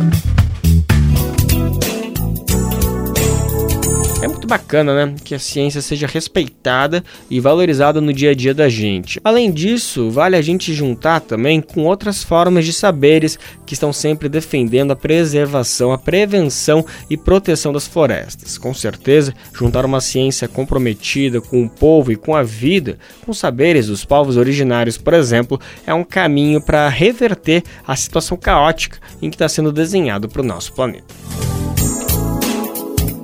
[4.50, 5.16] Bacana, né?
[5.24, 9.22] Que a ciência seja respeitada e valorizada no dia a dia da gente.
[9.24, 14.28] Além disso, vale a gente juntar também com outras formas de saberes que estão sempre
[14.28, 18.58] defendendo a preservação, a prevenção e proteção das florestas.
[18.58, 23.88] Com certeza, juntar uma ciência comprometida com o povo e com a vida, com saberes
[23.88, 29.36] dos povos originários, por exemplo, é um caminho para reverter a situação caótica em que
[29.36, 31.14] está sendo desenhado para o nosso planeta.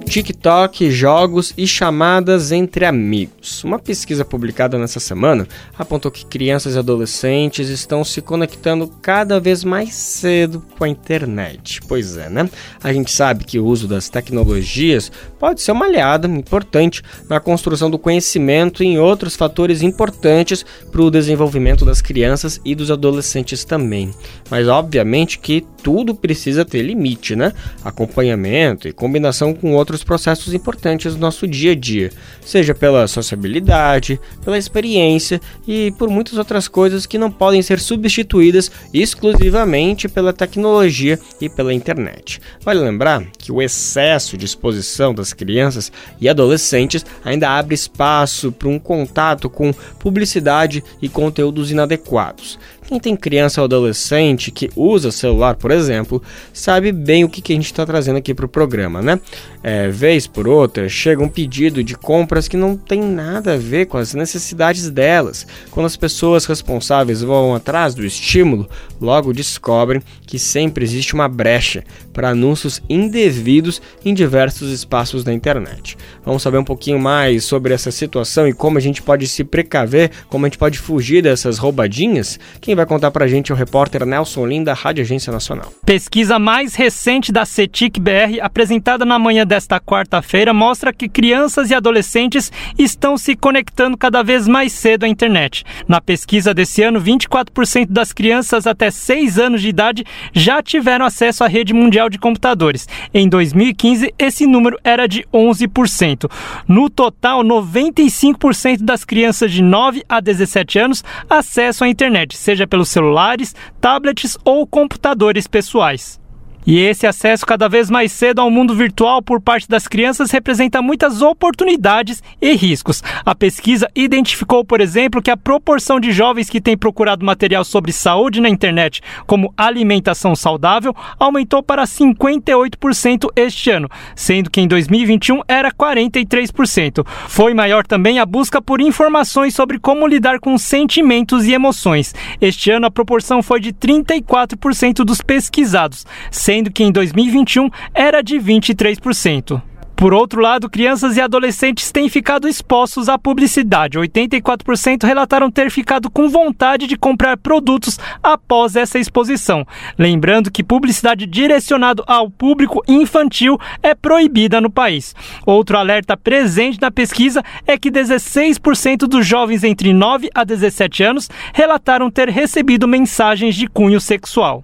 [0.05, 3.63] TikTok, jogos e chamadas entre amigos.
[3.63, 9.63] Uma pesquisa publicada nessa semana apontou que crianças e adolescentes estão se conectando cada vez
[9.63, 11.81] mais cedo com a internet.
[11.87, 12.49] Pois é, né?
[12.81, 17.89] A gente sabe que o uso das tecnologias pode ser uma aliada importante na construção
[17.89, 23.65] do conhecimento e em outros fatores importantes para o desenvolvimento das crianças e dos adolescentes
[23.65, 24.11] também.
[24.49, 27.51] Mas obviamente que tudo precisa ter limite, né?
[27.83, 33.07] Acompanhamento e combinação com outros outros processos importantes do nosso dia a dia, seja pela
[33.07, 40.33] sociabilidade, pela experiência e por muitas outras coisas que não podem ser substituídas exclusivamente pela
[40.33, 42.41] tecnologia e pela internet.
[42.61, 48.67] Vale lembrar que o excesso de exposição das crianças e adolescentes ainda abre espaço para
[48.67, 52.59] um contato com publicidade e conteúdos inadequados.
[52.87, 56.21] Quem tem criança ou adolescente que usa celular, por exemplo,
[56.53, 59.19] sabe bem o que, que a gente está trazendo aqui para o programa, né?
[59.63, 63.87] É, vez por outra, chega um pedido de compras que não tem nada a ver
[63.87, 65.47] com as necessidades delas.
[65.71, 68.69] Quando as pessoas responsáveis vão atrás do estímulo,
[69.01, 71.83] logo descobrem que sempre existe uma brecha
[72.15, 75.97] para anúncios indevidos em diversos espaços da internet.
[76.23, 80.09] Vamos saber um pouquinho mais sobre essa situação e como a gente pode se precaver,
[80.29, 82.39] como a gente pode fugir dessas roubadinhas?
[82.61, 85.71] Quem vai contar pra gente é o repórter Nelson Linda, Rádio Agência Nacional.
[85.85, 91.75] Pesquisa mais recente da CETIC BR, apresentada na manhã desta quarta-feira, mostra que crianças e
[91.75, 95.65] adolescentes estão se conectando cada vez mais cedo à internet.
[95.85, 101.43] Na pesquisa desse ano, 24% das crianças até 6 anos de idade já tiveram acesso
[101.43, 102.87] à rede mundial de computadores.
[103.13, 106.29] Em 2015, esse número era de 11%.
[106.67, 112.89] No total, 95% das crianças de 9 a 17 anos acessam a internet, seja pelos
[112.89, 116.24] celulares, tablets ou computadores pessoais.
[116.65, 120.81] E esse acesso cada vez mais cedo ao mundo virtual por parte das crianças representa
[120.81, 123.03] muitas oportunidades e riscos.
[123.23, 127.91] A pesquisa identificou, por exemplo, que a proporção de jovens que têm procurado material sobre
[127.91, 135.41] saúde na internet, como alimentação saudável, aumentou para 58% este ano, sendo que em 2021
[135.47, 137.05] era 43%.
[137.27, 142.15] Foi maior também a busca por informações sobre como lidar com sentimentos e emoções.
[142.41, 148.37] Este ano a proporção foi de 34% dos pesquisados, sendo que em 2021 era de
[148.37, 149.61] 23%.
[149.95, 153.97] Por outro lado, crianças e adolescentes têm ficado expostos à publicidade.
[153.97, 159.65] 84% relataram ter ficado com vontade de comprar produtos após essa exposição.
[159.97, 165.15] Lembrando que publicidade direcionada ao público infantil é proibida no país.
[165.45, 171.29] Outro alerta presente na pesquisa é que 16% dos jovens entre 9 a 17 anos
[171.53, 174.63] relataram ter recebido mensagens de cunho sexual.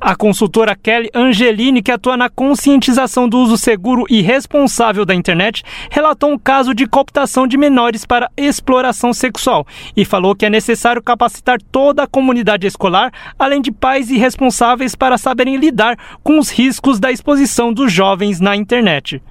[0.00, 5.62] A consultora Kelly Angelini, que atua na conscientização do uso seguro e responsável da internet,
[5.90, 11.02] relatou um caso de cooptação de menores para exploração sexual e falou que é necessário
[11.02, 16.48] capacitar toda a comunidade escolar, além de pais e responsáveis para saberem lidar com os
[16.48, 19.22] riscos da exposição dos jovens na internet.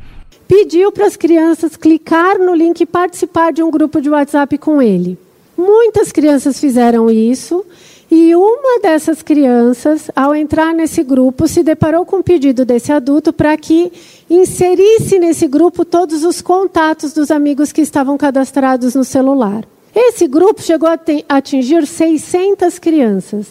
[0.47, 4.79] Pediu para as crianças clicar no link e participar de um grupo de WhatsApp com
[4.79, 5.17] ele.
[5.57, 7.65] Muitas crianças fizeram isso
[8.11, 12.91] e uma dessas crianças, ao entrar nesse grupo, se deparou com o um pedido desse
[12.91, 13.91] adulto para que
[14.29, 19.63] inserisse nesse grupo todos os contatos dos amigos que estavam cadastrados no celular.
[19.95, 20.99] Esse grupo chegou a
[21.29, 23.47] atingir 600 crianças.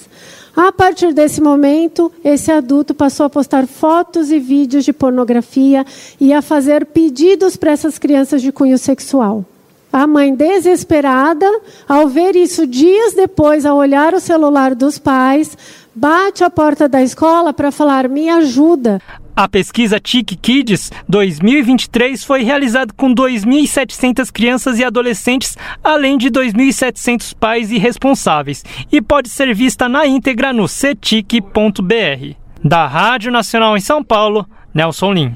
[0.56, 5.86] A partir desse momento, esse adulto passou a postar fotos e vídeos de pornografia
[6.20, 9.44] e a fazer pedidos para essas crianças de cunho sexual.
[9.92, 11.46] A mãe desesperada,
[11.88, 15.56] ao ver isso dias depois, ao olhar o celular dos pais,
[15.94, 19.00] bate a porta da escola para falar: "Me ajuda".
[19.34, 27.34] A pesquisa TIC Kids 2023 foi realizada com 2.700 crianças e adolescentes, além de 2.700
[27.38, 32.34] pais e responsáveis, e pode ser vista na íntegra no cetic.br.
[32.64, 35.34] Da Rádio Nacional em São Paulo, Nelson Lim.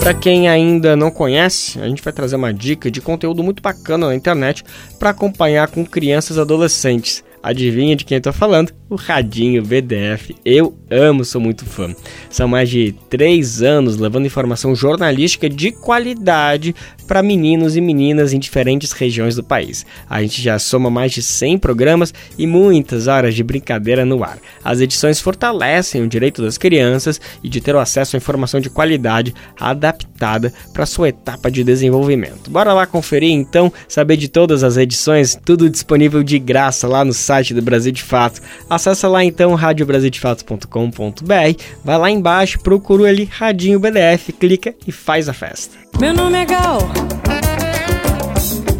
[0.00, 4.06] Para quem ainda não conhece, a gente vai trazer uma dica de conteúdo muito bacana
[4.06, 4.64] na internet
[4.98, 7.24] para acompanhar com crianças e adolescentes.
[7.46, 8.72] Adivinha de quem eu tô falando?
[8.90, 10.34] O Radinho BDF.
[10.44, 11.94] Eu amo, sou muito fã.
[12.28, 16.74] São mais de três anos levando informação jornalística de qualidade
[17.06, 19.86] para meninos e meninas em diferentes regiões do país.
[20.10, 24.38] A gente já soma mais de 100 programas e muitas horas de brincadeira no ar.
[24.64, 28.70] As edições fortalecem o direito das crianças e de ter o acesso a informação de
[28.70, 32.50] qualidade adaptada para sua etapa de desenvolvimento.
[32.50, 37.12] Bora lá conferir então, saber de todas as edições, tudo disponível de graça lá no
[37.12, 38.40] site site do Brasil de Fato.
[38.68, 45.32] Acesse lá então radiobrasildefato.com.br, vai lá embaixo, procura ali Radinho BDF, clica e faz a
[45.32, 45.76] festa.
[46.00, 46.78] Meu nome é Gal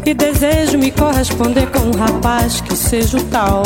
[0.05, 3.63] e desejo me corresponder com um rapaz que seja o tal.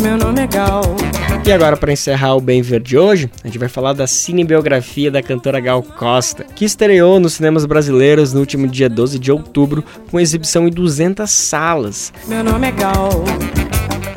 [0.00, 0.96] Meu nome é Gal.
[1.44, 5.10] E agora, para encerrar o Bem Ver de hoje, a gente vai falar da cinebiografia
[5.10, 9.82] da cantora Gal Costa, que estreou nos cinemas brasileiros no último dia 12 de outubro,
[10.10, 12.12] com exibição em 200 salas.
[12.28, 13.24] Meu nome é Gal.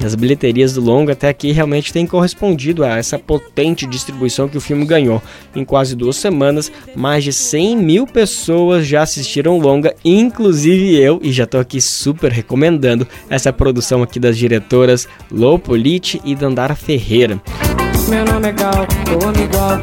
[0.03, 4.61] As bilheterias do longa até aqui realmente têm correspondido a essa potente distribuição que o
[4.61, 5.21] filme ganhou.
[5.55, 11.19] Em quase duas semanas, mais de 100 mil pessoas já assistiram o longa, inclusive eu,
[11.21, 16.75] e já estou aqui super recomendando essa produção aqui das diretoras Lô Politi e Dandara
[16.75, 17.41] Ferreira.
[18.09, 19.81] Meu nome é Gal, meu nome é Gal.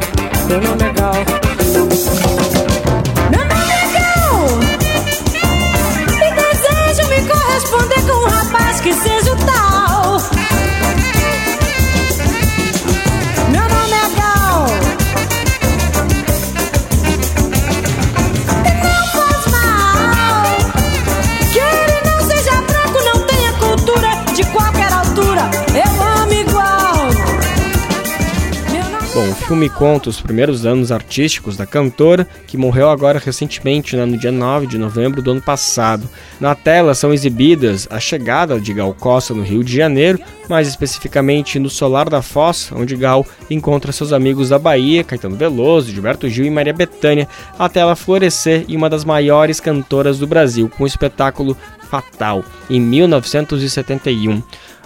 [29.50, 34.30] Filme conta os primeiros anos artísticos da cantora, que morreu agora recentemente, né, no dia
[34.30, 36.08] 9 de novembro do ano passado.
[36.38, 41.58] Na tela são exibidas a chegada de Gal Costa no Rio de Janeiro, mais especificamente
[41.58, 46.44] no Solar da Foz, onde Gal encontra seus amigos da Bahia, Caetano Veloso, Gilberto Gil
[46.44, 47.26] e Maria Bethânia,
[47.58, 51.56] até ela florescer em uma das maiores cantoras do Brasil, com o espetáculo
[51.90, 54.40] Fatal, em 1971.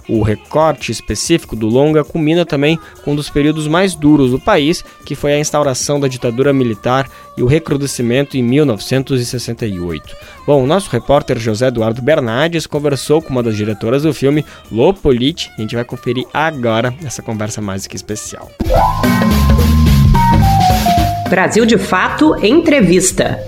[0.09, 4.84] O recorte específico do longa culmina também com um dos períodos mais duros do país,
[5.05, 10.16] que foi a instauração da ditadura militar e o recrudescimento em 1968.
[10.46, 15.50] Bom, o nosso repórter José Eduardo Bernardes conversou com uma das diretoras do filme, Lopolite,
[15.52, 18.50] e a gente vai conferir agora essa conversa mais que especial.
[21.28, 23.40] Brasil de Fato Entrevista.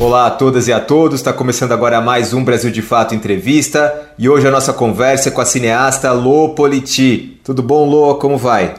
[0.00, 4.10] Olá a todas e a todos, está começando agora mais um Brasil de Fato Entrevista
[4.18, 7.38] e hoje a nossa conversa é com a cineasta Lô Politi.
[7.44, 8.14] Tudo bom, Lô?
[8.14, 8.76] Como vai?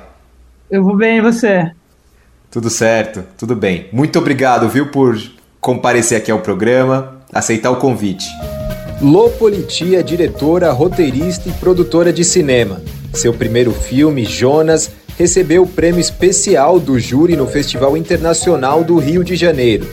[0.72, 1.70] Eu vou bem, e você?
[2.50, 3.86] Tudo certo, tudo bem.
[3.94, 5.16] Muito obrigado, viu, por
[5.60, 8.26] comparecer aqui ao programa, aceitar o convite.
[9.00, 12.82] Lô Politi é diretora, roteirista e produtora de cinema.
[13.14, 19.24] Seu primeiro filme, Jonas, recebeu o prêmio especial do júri no Festival Internacional do Rio
[19.24, 19.86] de Janeiro.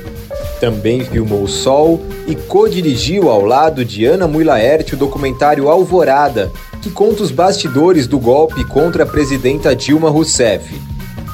[0.61, 6.51] Também filmou Sol e co-dirigiu ao lado de Ana Mui Laerte o documentário Alvorada,
[6.83, 10.75] que conta os bastidores do golpe contra a presidenta Dilma Rousseff.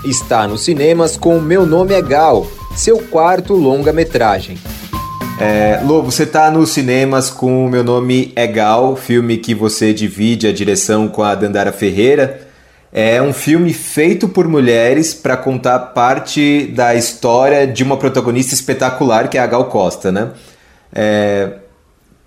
[0.04, 2.46] Está nos cinemas com Meu Nome é Gal,
[2.76, 4.58] seu quarto longa-metragem.
[5.40, 10.46] É, Lobo, você está nos cinemas com Meu Nome é Gal, filme que você divide
[10.46, 12.43] a direção com a Dandara Ferreira.
[12.96, 19.28] É um filme feito por mulheres para contar parte da história de uma protagonista espetacular,
[19.28, 20.30] que é a Gal Costa, né?
[20.94, 21.58] É,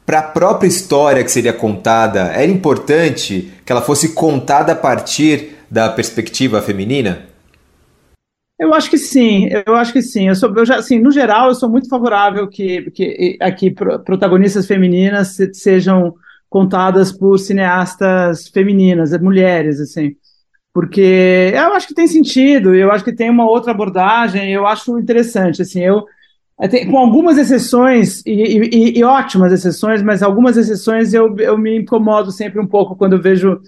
[0.06, 5.56] para a própria história que seria contada, era importante que ela fosse contada a partir
[5.72, 7.28] da perspectiva feminina?
[8.60, 10.28] Eu acho que sim, eu acho que sim.
[10.28, 14.68] Eu sou, eu já, assim, no geral, eu sou muito favorável que, que aqui protagonistas
[14.68, 16.14] femininas sejam
[16.50, 20.14] contadas por cineastas femininas, mulheres, assim
[20.78, 25.00] porque eu acho que tem sentido, eu acho que tem uma outra abordagem, eu acho
[25.00, 26.06] interessante, assim, eu
[26.92, 32.32] com algumas exceções, e, e, e, ótimas exceções, mas algumas exceções eu, eu me incomodo
[32.32, 33.60] sempre um pouco quando vejo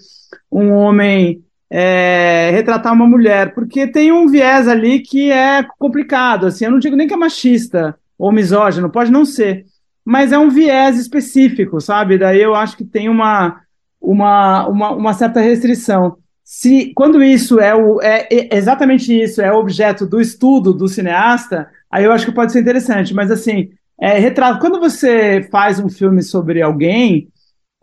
[0.52, 6.66] um homem é, retratar uma mulher, porque tem um viés ali que é complicado, assim,
[6.66, 9.64] eu não digo nem que é machista ou misógino, pode não ser,
[10.04, 12.18] mas é um viés específico, sabe?
[12.18, 13.60] Daí eu acho que tem uma,
[14.00, 16.16] uma, uma, uma certa restrição
[16.52, 21.70] se quando isso é, o, é, é exatamente isso, é objeto do estudo do cineasta,
[21.88, 23.14] aí eu acho que pode ser interessante.
[23.14, 23.70] Mas assim,
[24.00, 27.28] é, retrato, quando você faz um filme sobre alguém,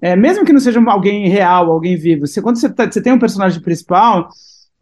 [0.01, 3.13] é, mesmo que não seja alguém real, alguém vivo, você, quando você, tá, você tem
[3.13, 4.27] um personagem principal,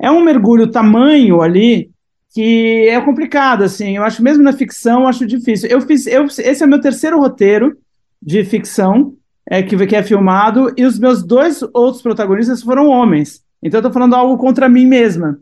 [0.02, 1.92] é um mergulho tamanho ali
[2.34, 3.98] que é complicado, assim.
[3.98, 5.70] Eu acho mesmo na ficção, eu acho difícil.
[5.70, 7.78] Eu fiz, eu, esse é o meu terceiro roteiro
[8.20, 9.14] de ficção
[9.48, 13.45] é, que, que é filmado e os meus dois outros protagonistas foram homens.
[13.66, 15.40] Então eu tô falando algo contra mim mesma.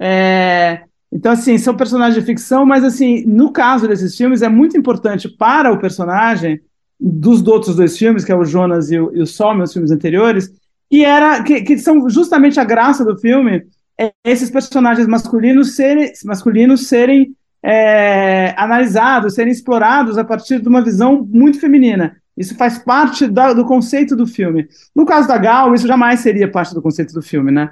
[0.00, 4.74] É, então, assim, são personagens de ficção, mas, assim, no caso desses filmes, é muito
[4.74, 6.60] importante para o personagem
[6.98, 9.90] dos outros dois filmes, que é o Jonas e o, e o Sol, meus filmes
[9.90, 10.50] anteriores,
[10.90, 13.66] que, era, que, que são justamente a graça do filme,
[14.00, 20.82] é esses personagens masculinos serem, masculinos serem é, analisados, serem explorados a partir de uma
[20.82, 22.16] visão muito feminina.
[22.38, 24.68] Isso faz parte da, do conceito do filme.
[24.94, 27.70] No caso da Gal, isso jamais seria parte do conceito do filme, né?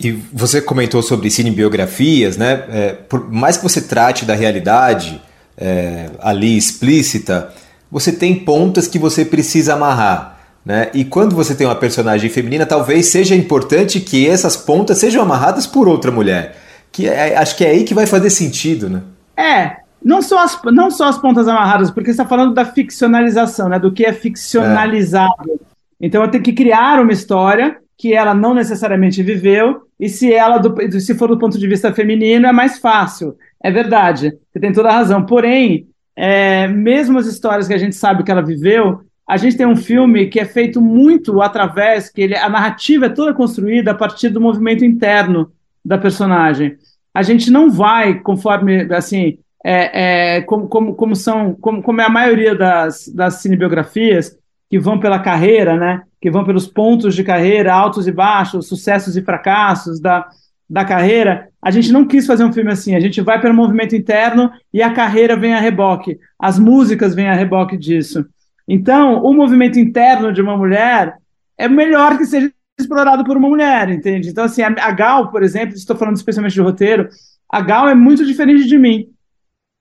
[0.00, 2.64] E você comentou sobre cinebiografias, né?
[2.68, 5.22] É, por mais que você trate da realidade
[5.56, 7.52] é, ali explícita,
[7.90, 10.38] você tem pontas que você precisa amarrar.
[10.64, 10.90] Né?
[10.92, 15.66] E quando você tem uma personagem feminina, talvez seja importante que essas pontas sejam amarradas
[15.66, 16.56] por outra mulher.
[16.92, 19.02] Que é, acho que é aí que vai fazer sentido, né?
[19.36, 23.68] É, não só as, não só as pontas amarradas, porque você está falando da ficcionalização,
[23.68, 23.78] né?
[23.78, 25.50] Do que é ficcionalizado.
[25.50, 26.06] É.
[26.06, 30.58] Então eu tenho que criar uma história que ela não necessariamente viveu, e se ela,
[30.58, 33.36] do, se for do ponto de vista feminino, é mais fácil.
[33.60, 35.26] É verdade, você tem toda a razão.
[35.26, 39.66] Porém, é, mesmo as histórias que a gente sabe que ela viveu, a gente tem
[39.66, 43.94] um filme que é feito muito através, que ele, a narrativa é toda construída a
[43.94, 45.50] partir do movimento interno
[45.84, 46.76] da personagem.
[47.12, 52.04] A gente não vai, conforme, assim, é, é, como, como, como, são, como, como é
[52.04, 54.36] a maioria das, das cinebiografias,
[54.70, 56.02] que vão pela carreira, né?
[56.20, 60.28] Que vão pelos pontos de carreira, altos e baixos, sucessos e fracassos da,
[60.68, 61.48] da carreira.
[61.62, 62.94] A gente não quis fazer um filme assim.
[62.94, 66.18] A gente vai pelo movimento interno e a carreira vem a reboque.
[66.38, 68.26] As músicas vêm a reboque disso.
[68.66, 71.14] Então, o movimento interno de uma mulher
[71.56, 74.28] é melhor que seja explorado por uma mulher, entende?
[74.28, 77.08] Então, assim, a Gal, por exemplo, estou falando especialmente de roteiro,
[77.50, 79.08] a Gal é muito diferente de mim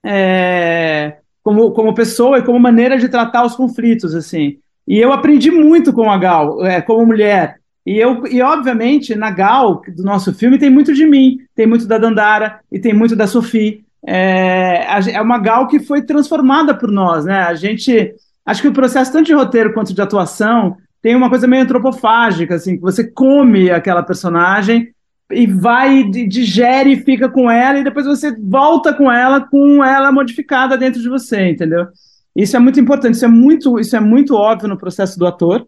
[0.10, 4.58] é, como, como pessoa e como maneira de tratar os conflitos, assim.
[4.88, 7.58] E eu aprendi muito com a Gal, é, como mulher.
[7.86, 11.86] E, eu, e, obviamente, na Gal, do nosso filme, tem muito de mim, tem muito
[11.86, 13.84] da Dandara e tem muito da Sophie.
[14.06, 17.40] É, é uma Gal que foi transformada por nós, né?
[17.42, 18.14] A gente.
[18.46, 22.56] Acho que o processo, tanto de roteiro quanto de atuação, tem uma coisa meio antropofágica,
[22.56, 24.88] assim, que você come aquela personagem
[25.32, 30.12] e vai, digere e fica com ela, e depois você volta com ela, com ela
[30.12, 31.88] modificada dentro de você, entendeu?
[32.36, 35.66] Isso é muito importante, isso é muito, isso é muito óbvio no processo do ator.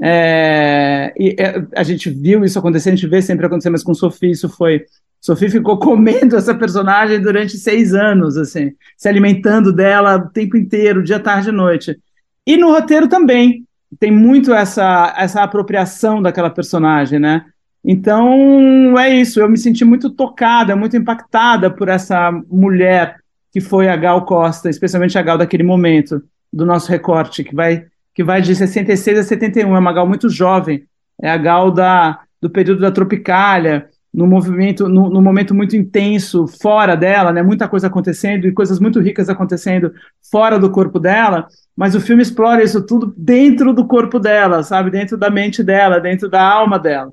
[0.00, 3.94] É, e é, a gente viu isso acontecer, a gente vê sempre acontecer, mas com
[3.94, 4.84] Sophie isso foi.
[5.20, 11.02] Sophie ficou comendo essa personagem durante seis anos, assim, se alimentando dela o tempo inteiro,
[11.02, 11.98] dia, tarde e noite.
[12.46, 13.64] E no roteiro também
[13.98, 17.44] tem muito essa, essa apropriação daquela personagem, né?
[17.84, 19.40] Então, é isso.
[19.40, 23.16] Eu me senti muito tocada, muito impactada por essa mulher
[23.52, 26.22] que foi a Gal Costa, especialmente a Gal daquele momento
[26.52, 29.74] do nosso recorte, que vai, que vai de 66 a 71.
[29.74, 30.84] É uma Gal muito jovem.
[31.20, 36.46] É a Gal da, do período da Tropicália, no movimento, no, no, momento muito intenso
[36.46, 37.42] fora dela, né?
[37.42, 39.92] Muita coisa acontecendo e coisas muito ricas acontecendo
[40.30, 41.46] fora do corpo dela.
[41.76, 44.90] Mas o filme explora isso tudo dentro do corpo dela, sabe?
[44.90, 47.12] Dentro da mente dela, dentro da alma dela.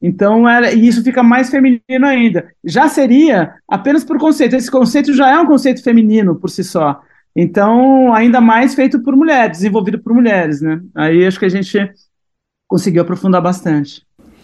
[0.00, 2.52] Então, era, e isso fica mais feminino ainda.
[2.64, 4.54] Já seria apenas por conceito.
[4.54, 7.00] Esse conceito já é um conceito feminino por si só.
[7.34, 10.80] Então, ainda mais feito por mulheres, desenvolvido por mulheres, né?
[10.94, 11.90] Aí acho que a gente
[12.68, 14.02] conseguiu aprofundar bastante.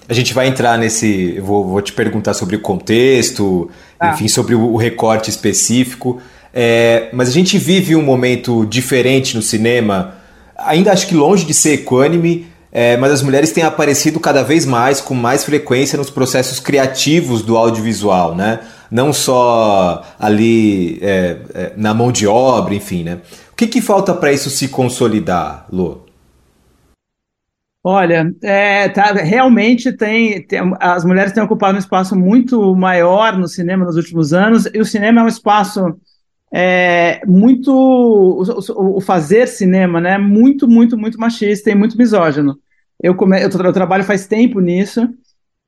[0.09, 1.41] A gente vai entrar nesse.
[1.41, 4.11] Vou, vou te perguntar sobre o contexto, ah.
[4.11, 6.21] enfim, sobre o, recorte específico.
[6.53, 10.15] É, mas a gente vive um momento diferente no cinema,
[10.57, 12.47] ainda acho que longe de ser equânime,
[12.77, 17.41] é, mas as mulheres têm aparecido cada vez mais, com mais frequência, nos processos criativos
[17.41, 18.59] do audiovisual, né?
[18.91, 23.21] Não só ali é, é na mão de obra, enfim, né?
[23.53, 26.01] O que, que falta para isso se consolidar, Lô?
[27.87, 33.47] Olha, é, tá, realmente tem, tem, as mulheres têm ocupado um espaço muito maior no
[33.47, 35.81] cinema nos últimos anos, e o cinema é um espaço
[36.53, 40.19] é, muito o, o, fazer cinema, né?
[40.19, 42.59] Muito, muito, muito machista e muito misógino.
[43.05, 45.07] Eu, come, eu, eu trabalho faz tempo nisso.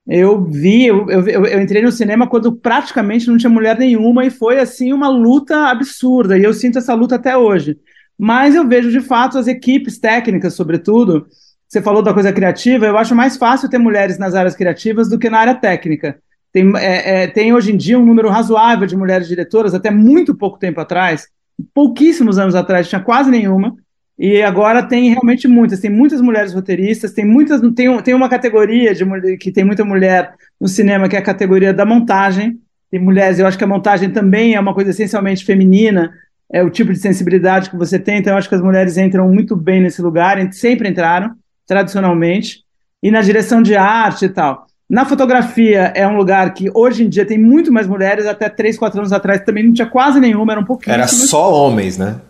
[0.08, 4.30] Eu vi, eu, eu, eu, entrei no cinema quando praticamente não tinha mulher nenhuma e
[4.30, 6.38] foi assim uma luta absurda.
[6.38, 7.78] E eu sinto essa luta até hoje.
[8.18, 11.26] Mas eu vejo de fato as equipes técnicas, sobretudo,
[11.68, 15.18] você falou da coisa criativa, eu acho mais fácil ter mulheres nas áreas criativas do
[15.18, 16.18] que na área técnica.
[16.50, 20.34] Tem, é, é, tem hoje em dia um número razoável de mulheres diretoras, até muito
[20.34, 21.28] pouco tempo atrás,
[21.74, 23.76] pouquíssimos anos atrás, tinha quase nenhuma,
[24.18, 25.80] e agora tem realmente muitas.
[25.80, 27.60] Tem muitas mulheres roteiristas, tem muitas.
[27.74, 29.04] Tem, tem uma categoria de
[29.36, 32.58] que tem muita mulher no cinema, que é a categoria da montagem.
[32.90, 36.12] Tem mulheres, eu acho que a montagem também é uma coisa essencialmente feminina,
[36.50, 39.28] é o tipo de sensibilidade que você tem, então eu acho que as mulheres entram
[39.28, 41.32] muito bem nesse lugar, sempre entraram
[41.66, 42.60] tradicionalmente,
[43.02, 44.66] e na direção de arte e tal.
[44.88, 48.78] Na fotografia é um lugar que hoje em dia tem muito mais mulheres, até 3,
[48.78, 50.94] 4 anos atrás também não tinha quase nenhuma, era um pouquinho.
[50.94, 52.20] Era só homens, né?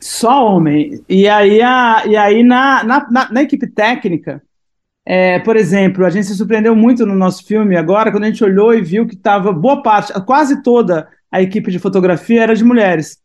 [0.00, 1.02] Só homem.
[1.08, 4.42] E aí, a, e aí na, na, na, na equipe técnica,
[5.04, 8.44] é, por exemplo, a gente se surpreendeu muito no nosso filme agora, quando a gente
[8.44, 12.64] olhou e viu que estava boa parte, quase toda a equipe de fotografia era de
[12.64, 13.18] mulheres.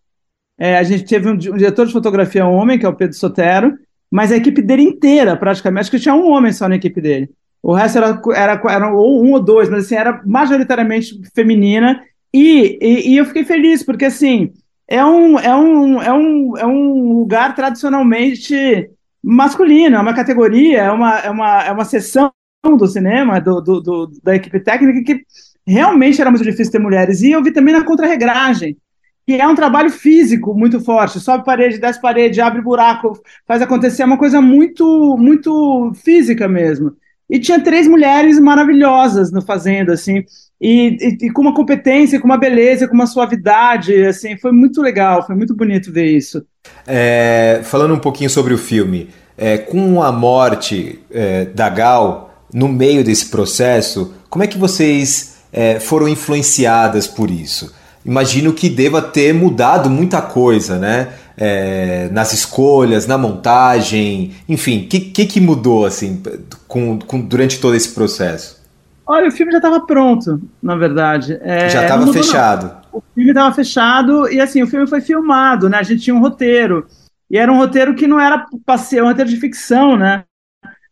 [0.57, 3.77] É, a gente teve um, um, diretor de fotografia homem, que é o Pedro Sotero,
[4.09, 7.29] mas a equipe dele inteira, praticamente, acho que tinha um homem só na equipe dele.
[7.61, 12.01] O resto era, era, era ou um ou dois, mas assim, era majoritariamente feminina.
[12.33, 14.53] E, e, e, eu fiquei feliz, porque assim,
[14.87, 18.89] é um, é um, é um, é um lugar tradicionalmente
[19.23, 22.31] masculino, é uma categoria, é uma, é uma, é uma sessão
[22.77, 25.25] do cinema, do, do, do da equipe técnica, que
[25.65, 27.21] realmente era muito difícil ter mulheres.
[27.21, 28.77] E eu vi também na contra-regragem
[29.25, 31.19] que é um trabalho físico muito forte.
[31.19, 34.03] Sobe parede, desce parede, abre buraco, faz acontecer.
[34.03, 36.95] É uma coisa muito, muito física mesmo.
[37.29, 40.23] E tinha três mulheres maravilhosas no fazendo, assim,
[40.61, 44.81] e, e, e, com uma competência, com uma beleza, com uma suavidade, assim, foi muito
[44.81, 46.45] legal, foi muito bonito ver isso.
[46.85, 52.67] É, falando um pouquinho sobre o filme, é, com a morte é, da Gal no
[52.67, 57.73] meio desse processo, como é que vocês é, foram influenciadas por isso?
[58.05, 61.09] imagino que deva ter mudado muita coisa, né?
[61.37, 66.23] É, nas escolhas, na montagem, enfim, o que, que, que, mudou assim
[66.65, 68.63] com, com, durante todo esse processo?
[69.05, 71.37] Olha, o filme já estava pronto, na verdade.
[71.41, 72.67] É, já estava fechado.
[72.67, 72.99] Não.
[72.99, 75.77] O filme estava fechado e assim o filme foi filmado, né?
[75.77, 76.87] A gente tinha um roteiro
[77.29, 80.23] e era um roteiro que não era passeio, um roteiro de ficção, né?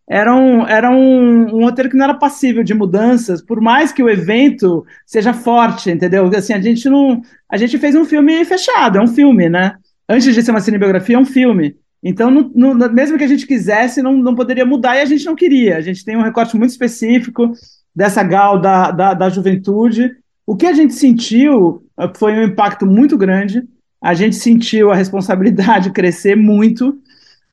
[0.08, 4.04] era um, era um, um roteiro que não era passível de mudanças, por mais que
[4.04, 6.30] o evento seja forte, entendeu?
[6.36, 7.22] Assim, a gente não.
[7.50, 9.76] A gente fez um filme fechado, é um filme, né?
[10.08, 11.76] Antes de ser uma cinebiografia, é um filme.
[12.02, 15.26] Então, no, no, mesmo que a gente quisesse, não, não poderia mudar e a gente
[15.26, 15.78] não queria.
[15.78, 17.52] A gente tem um recorte muito específico
[17.96, 20.12] dessa gal da, da, da juventude.
[20.46, 23.64] O que a gente sentiu eh, foi um impacto muito grande.
[24.02, 27.02] A gente sentiu a responsabilidade crescer muito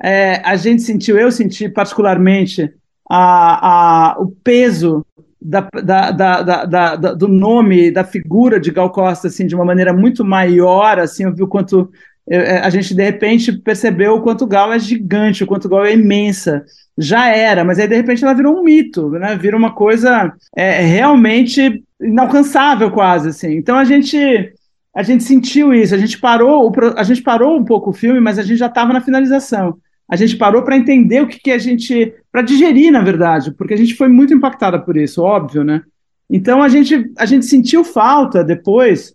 [0.03, 2.72] é, a gente sentiu, eu senti particularmente
[3.09, 5.05] a, a, o peso
[5.40, 9.92] da, da, da, da, do nome, da figura de Gal Costa, assim, de uma maneira
[9.92, 11.90] muito maior, assim, eu vi o quanto
[12.36, 16.64] a gente de repente percebeu o quanto Gal é gigante, o quanto Gal é imensa.
[16.96, 19.36] Já era, mas aí de repente ela virou um mito, né?
[19.36, 23.56] Vira uma coisa é, realmente inalcançável quase, assim.
[23.56, 24.52] Então a gente
[24.94, 28.38] a gente sentiu isso, a gente parou, a gente parou um pouco o filme, mas
[28.38, 29.78] a gente já estava na finalização
[30.10, 32.12] a gente parou para entender o que, que a gente.
[32.32, 35.82] para digerir, na verdade, porque a gente foi muito impactada por isso, óbvio, né?
[36.28, 39.14] Então a gente, a gente sentiu falta depois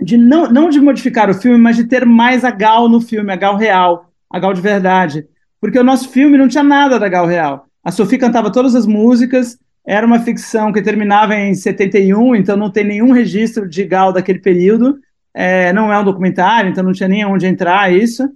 [0.00, 3.32] de não, não de modificar o filme, mas de ter mais a Gal no filme,
[3.32, 5.26] a Gal real, a Gal de verdade.
[5.60, 7.66] Porque o nosso filme não tinha nada da Gal real.
[7.82, 12.70] A Sophie cantava todas as músicas, era uma ficção que terminava em 71, então não
[12.70, 14.98] tem nenhum registro de Gal daquele período.
[15.34, 18.28] É, não é um documentário, então não tinha nem onde entrar isso.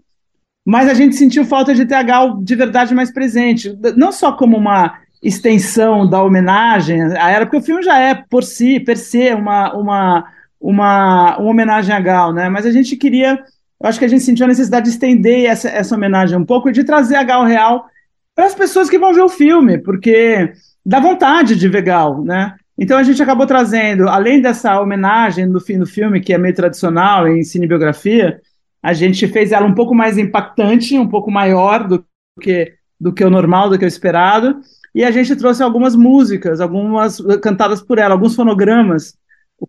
[0.65, 4.33] Mas a gente sentiu falta de ter a Gal de verdade mais presente, não só
[4.33, 8.97] como uma extensão da homenagem à ela, porque o filme já é por si, per
[8.97, 10.25] se, uma, uma,
[10.63, 12.49] uma, uma homenagem a Gal, né?
[12.49, 13.33] Mas a gente queria,
[13.81, 16.69] eu acho que a gente sentiu a necessidade de estender essa, essa homenagem um pouco
[16.69, 17.87] e de trazer a Gal real
[18.35, 20.53] para as pessoas que vão ver o filme, porque
[20.87, 22.55] dá vontade de ver Gal, né?
[22.79, 26.55] Então a gente acabou trazendo, além dessa homenagem no fim do filme, que é meio
[26.55, 28.41] tradicional em cinebiografia,
[28.83, 32.05] a gente fez ela um pouco mais impactante, um pouco maior do
[32.41, 34.61] que, do que o normal, do que o esperado,
[34.95, 39.15] e a gente trouxe algumas músicas, algumas cantadas por ela, alguns fonogramas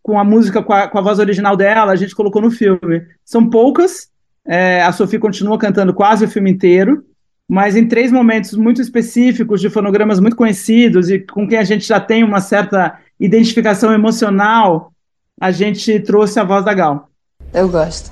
[0.02, 3.04] com a música, com a, com a voz original dela, a gente colocou no filme.
[3.24, 4.10] São poucas,
[4.46, 7.04] é, a Sofia continua cantando quase o filme inteiro,
[7.48, 11.86] mas em três momentos muito específicos de fonogramas muito conhecidos e com quem a gente
[11.86, 14.92] já tem uma certa identificação emocional,
[15.40, 17.10] a gente trouxe a voz da Gal.
[17.54, 18.12] Eu gosto.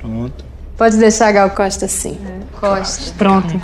[0.00, 0.44] Pronto.
[0.76, 2.18] Pode deixar a Gal Costa assim.
[2.58, 3.12] Costa.
[3.18, 3.60] Pronto.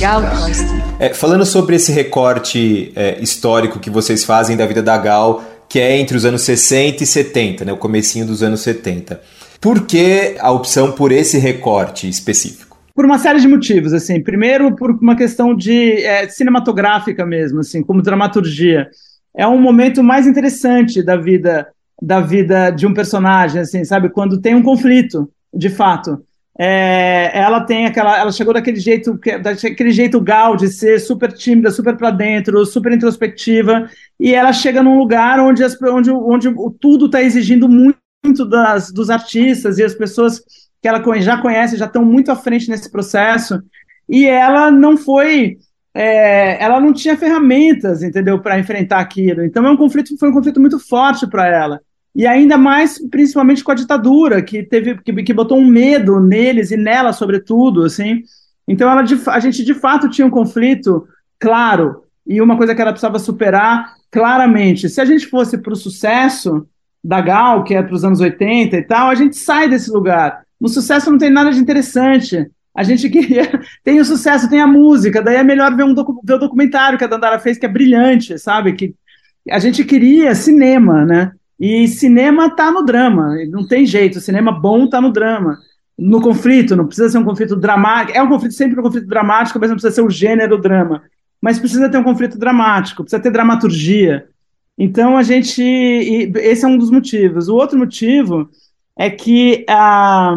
[0.00, 0.64] Gal Costa.
[0.98, 5.78] É, falando sobre esse recorte é, histórico que vocês fazem da vida da Gal, que
[5.78, 9.20] é entre os anos 60 e 70, né, o comecinho dos anos 70.
[9.60, 12.68] Por que a opção por esse recorte específico?
[12.98, 14.20] por uma série de motivos, assim.
[14.20, 18.88] Primeiro, por uma questão de é, cinematográfica mesmo, assim, como dramaturgia.
[19.36, 21.68] É um momento mais interessante da vida
[22.02, 24.08] da vida de um personagem, assim, sabe?
[24.08, 26.20] Quando tem um conflito, de fato.
[26.60, 31.70] É, ela tem aquela, ela chegou daquele jeito, daquele jeito gal de ser super tímida,
[31.70, 33.88] super para dentro, super introspectiva,
[34.18, 39.08] e ela chega num lugar onde, as, onde, onde tudo está exigindo muito das, dos
[39.08, 40.42] artistas e as pessoas
[40.82, 43.62] que ela já conhece, já estão muito à frente nesse processo,
[44.08, 45.58] e ela não foi,
[45.94, 49.44] é, ela não tinha ferramentas, entendeu, para enfrentar aquilo.
[49.44, 51.80] Então é um conflito, foi um conflito muito forte para ela.
[52.18, 56.72] E ainda mais, principalmente com a ditadura, que teve, que, que botou um medo neles
[56.72, 58.24] e nela, sobretudo, assim.
[58.66, 61.06] Então ela, a gente de fato tinha um conflito
[61.38, 64.88] claro e uma coisa que ela precisava superar claramente.
[64.88, 66.66] Se a gente fosse para o sucesso
[67.04, 70.42] da Gal, que é para os anos 80 e tal, a gente sai desse lugar.
[70.60, 72.50] No sucesso não tem nada de interessante.
[72.74, 73.48] A gente queria.
[73.84, 76.20] Tem o sucesso, tem a música, daí é melhor ver, um docu...
[76.24, 78.72] ver o documentário que a Dandara fez, que é brilhante, sabe?
[78.72, 78.92] Que
[79.48, 81.30] a gente queria cinema, né?
[81.58, 84.20] E cinema tá no drama, não tem jeito.
[84.20, 85.58] Cinema bom tá no drama.
[85.98, 88.16] No conflito, não precisa ser um conflito dramático.
[88.16, 91.02] É um conflito sempre um conflito dramático, mas não precisa ser o gênero drama.
[91.42, 94.28] Mas precisa ter um conflito dramático, precisa ter dramaturgia.
[94.78, 95.60] Então a gente.
[95.60, 97.48] Esse é um dos motivos.
[97.48, 98.48] O outro motivo
[98.96, 100.36] é que ah,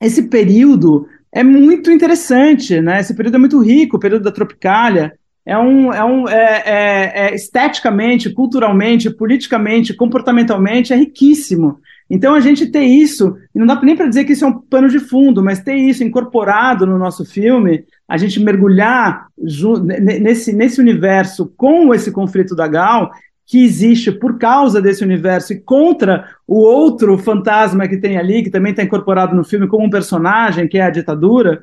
[0.00, 3.00] esse período é muito interessante, né?
[3.00, 5.18] Esse período é muito rico, o período da Tropicália.
[5.46, 11.80] É um, é um é, é, é esteticamente, culturalmente, politicamente, comportamentalmente, é riquíssimo.
[12.08, 14.58] Então a gente ter isso, e não dá nem para dizer que isso é um
[14.58, 20.80] pano de fundo, mas ter isso incorporado no nosso filme, a gente mergulhar nesse, nesse
[20.80, 23.10] universo com esse conflito da Gal,
[23.46, 28.50] que existe por causa desse universo e contra o outro fantasma que tem ali, que
[28.50, 31.62] também está incorporado no filme como um personagem, que é a ditadura,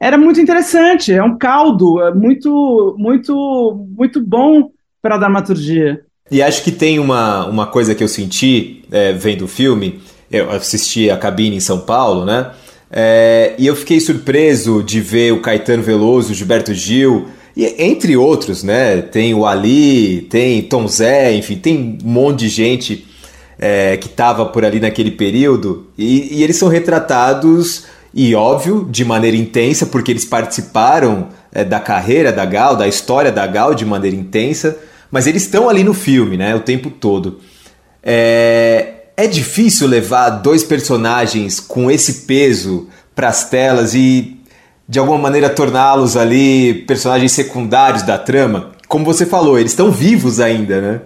[0.00, 1.12] era muito interessante.
[1.12, 4.70] É um caldo é muito, muito, muito bom
[5.02, 6.00] para a dramaturgia.
[6.30, 10.00] E acho que tem uma, uma coisa que eu senti é, vendo o filme.
[10.30, 12.50] Eu assisti a cabine em São Paulo, né?
[12.90, 18.16] É, e eu fiquei surpreso de ver o Caetano Veloso, o Gilberto Gil, e entre
[18.16, 19.02] outros, né?
[19.02, 23.06] Tem o Ali, tem Tom Zé, enfim, tem um monte de gente
[23.58, 29.04] é, que estava por ali naquele período e, e, eles são retratados, e óbvio, de
[29.04, 33.84] maneira intensa, porque eles participaram é, da carreira da Gal, da história da Gal de
[33.84, 34.76] maneira intensa,
[35.10, 36.54] mas eles estão ali no filme, né?
[36.54, 37.38] O tempo todo.
[38.02, 44.38] É, é difícil levar dois personagens com esse peso para as telas e
[44.88, 48.72] de alguma maneira torná-los ali personagens secundários da trama.
[48.88, 51.00] Como você falou, eles estão vivos ainda, né?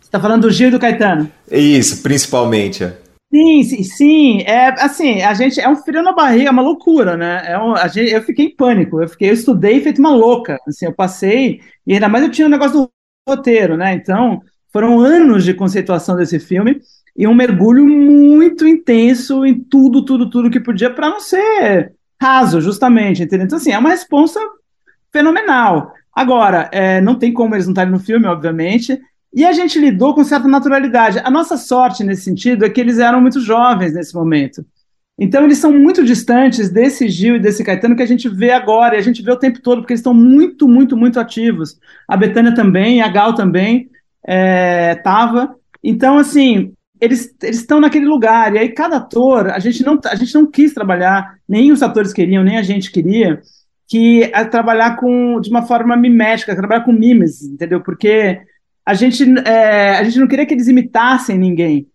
[0.00, 1.30] Você está falando do Gil e do Caetano?
[1.50, 2.84] Isso, principalmente.
[2.84, 2.92] É.
[3.32, 7.16] Sim, sim, sim, é assim, a gente é um frio na barriga, é uma loucura,
[7.16, 7.42] né?
[7.46, 10.58] É um, a gente, eu fiquei em pânico, eu fiquei, eu estudei feito uma louca,
[10.66, 12.90] assim, eu passei e ainda mais eu tinha um negócio do
[13.28, 13.94] roteiro, né?
[13.94, 14.40] Então
[14.72, 16.80] foram anos de conceituação desse filme
[17.16, 22.60] e um mergulho muito intenso em tudo, tudo, tudo que podia para não ser raso,
[22.60, 23.46] justamente, entendeu?
[23.46, 24.40] Então, assim, é uma resposta
[25.12, 25.92] fenomenal.
[26.14, 29.00] Agora, é, não tem como eles não estarem no filme, obviamente,
[29.32, 31.20] e a gente lidou com certa naturalidade.
[31.20, 34.64] A nossa sorte nesse sentido é que eles eram muito jovens nesse momento.
[35.18, 38.96] Então eles são muito distantes desse Gil e desse Caetano que a gente vê agora,
[38.96, 41.78] e a gente vê o tempo todo, porque eles estão muito, muito, muito ativos.
[42.08, 43.90] A Betânia também, a Gal também
[44.26, 45.42] estava.
[45.42, 50.14] É, então, assim, eles estão naquele lugar, e aí cada ator, a gente, não, a
[50.14, 53.40] gente não quis trabalhar, nem os atores queriam, nem a gente queria,
[53.88, 57.82] que é trabalhar com, de uma forma mimética, trabalhar com mimes, entendeu?
[57.82, 58.40] Porque
[58.90, 61.86] a gente, é, a gente não queria que eles imitassem ninguém.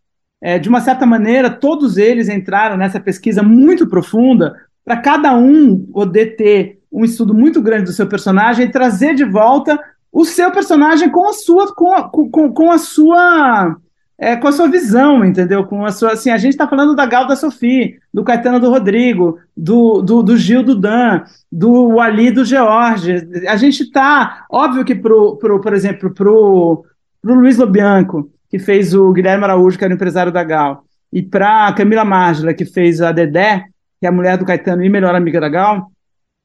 [0.41, 5.78] É, de uma certa maneira, todos eles entraram nessa pesquisa muito profunda para cada um
[5.78, 9.78] poder ter um estudo muito grande do seu personagem e trazer de volta
[10.10, 13.76] o seu personagem com a sua com a, com, com a sua
[14.18, 15.66] é, com a sua visão, entendeu?
[15.66, 18.70] Com a sua assim, a gente está falando da Gal da Sofia, do Caetano do
[18.70, 23.28] Rodrigo, do, do, do Gil do Dan, do Ali do George.
[23.47, 26.86] A gente está óbvio que pro, pro por exemplo pro,
[27.22, 31.22] pro Luiz Lobianco que fez o Guilherme Araújo, que era o empresário da Gal, e
[31.22, 33.66] para Camila Márgila, que fez a Dedé,
[33.99, 35.91] que é a mulher do Caetano e melhor amiga da Gal,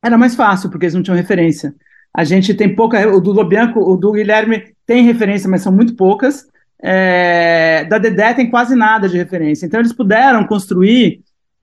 [0.03, 1.73] era mais fácil, porque eles não tinham referência.
[2.13, 3.09] A gente tem pouca.
[3.09, 6.47] O do Lobianco, o do Guilherme tem referência, mas são muito poucas.
[6.83, 9.67] É, da Dedé tem quase nada de referência.
[9.67, 11.21] Então eles puderam construir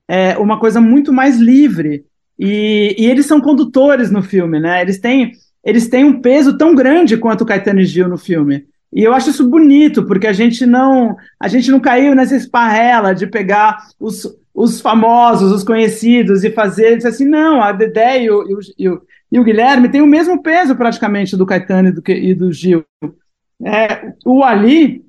[0.08, 2.06] é, uma coisa muito mais livre.
[2.40, 4.82] E, e, eles são condutores no filme, né?
[4.82, 5.32] Eles têm,
[5.64, 8.66] eles têm um peso tão grande quanto o Caetano e Gil no filme.
[8.94, 13.14] E eu acho isso bonito, porque a gente não a gente não caiu nessa esparrela
[13.14, 18.64] de pegar os, os famosos, os conhecidos e fazer assim, não, a Dedé e o,
[18.78, 19.02] e o,
[19.32, 22.86] e o Guilherme têm o mesmo peso praticamente do Caetano e do, e do Gil.
[23.66, 25.07] É, o Ali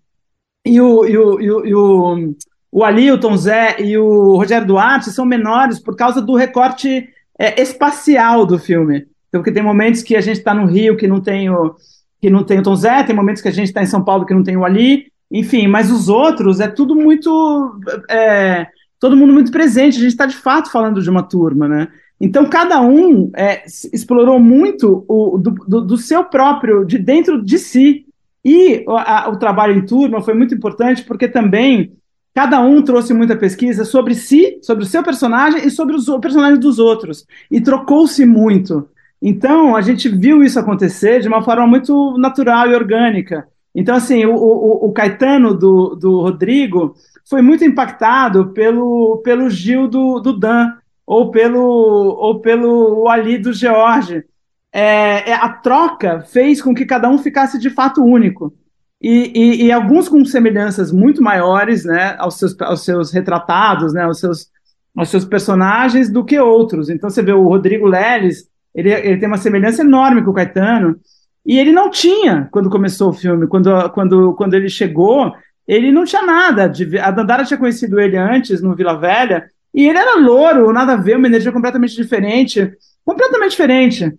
[0.68, 2.34] e o, e o, e o, e o,
[2.70, 7.08] o Ali, o Tom Zé e o Rogério Duarte são menores por causa do recorte
[7.38, 9.06] é, espacial do filme.
[9.28, 11.74] Então, porque tem momentos que a gente está no Rio que não tem o
[12.20, 14.26] que não tem o Tom Zé, tem momentos que a gente está em São Paulo
[14.26, 17.80] que não tem o Ali, enfim, mas os outros é tudo muito.
[18.10, 18.66] É,
[18.98, 21.88] todo mundo muito presente, a gente está de fato falando de uma turma, né?
[22.20, 27.58] Então, cada um é, explorou muito o, do, do, do, seu próprio, de dentro de
[27.58, 28.04] si.
[28.44, 31.92] E a, o trabalho em turma foi muito importante porque também
[32.34, 36.60] cada um trouxe muita pesquisa sobre si, sobre o seu personagem e sobre os personagens
[36.60, 37.26] dos outros.
[37.50, 38.88] E trocou-se muito.
[39.20, 43.48] Então, a gente viu isso acontecer de uma forma muito natural e orgânica.
[43.74, 46.94] Então, assim, o, o, o Caetano do, do Rodrigo
[47.28, 50.72] foi muito impactado pelo, pelo Gil do, do Dan,
[51.04, 54.24] ou pelo, ou pelo Ali do George.
[54.72, 58.54] É, é, a troca fez com que cada um ficasse de fato único.
[59.00, 64.02] E, e, e, alguns com semelhanças muito maiores né, aos, seus, aos seus retratados, né,
[64.02, 64.48] aos, seus,
[64.96, 66.90] aos seus personagens, do que outros.
[66.90, 70.98] Então, você vê o Rodrigo Leles, ele, ele tem uma semelhança enorme com o Caetano.
[71.46, 73.46] E ele não tinha quando começou o filme.
[73.46, 75.32] Quando, quando, quando ele chegou,
[75.66, 76.68] ele não tinha nada.
[76.68, 79.48] De, a Dandara tinha conhecido ele antes no Vila Velha.
[79.72, 82.70] E ele era louro, nada a ver, uma energia completamente diferente.
[83.04, 84.12] Completamente diferente.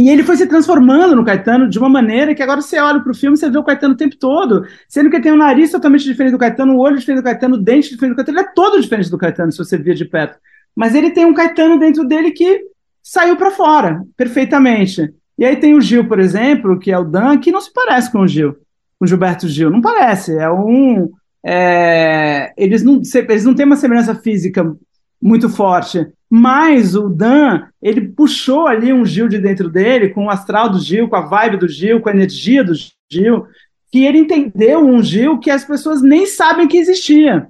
[0.00, 3.12] E ele foi se transformando no Caetano de uma maneira que agora você olha para
[3.12, 5.70] o filme você vê o Caetano o tempo todo, sendo que ele tem um nariz
[5.70, 8.48] totalmente diferente do Caetano, o olho diferente do Caetano, o dente diferente do Caetano, ele
[8.48, 10.38] é todo diferente do Caetano se você via de perto.
[10.74, 12.62] Mas ele tem um Caetano dentro dele que
[13.02, 15.12] saiu para fora, perfeitamente.
[15.38, 18.10] E aí tem o Gil, por exemplo, que é o Dan, que não se parece
[18.10, 18.54] com o Gil,
[18.98, 20.34] com o Gilberto Gil, não parece.
[20.34, 21.10] É um.
[21.44, 24.74] É, eles, não, eles não têm uma semelhança física
[25.20, 30.30] muito forte, mas o Dan, ele puxou ali um Gil de dentro dele, com o
[30.30, 32.72] astral do Gil, com a vibe do Gil, com a energia do
[33.10, 33.46] Gil,
[33.90, 37.48] que ele entendeu um Gil que as pessoas nem sabem que existia.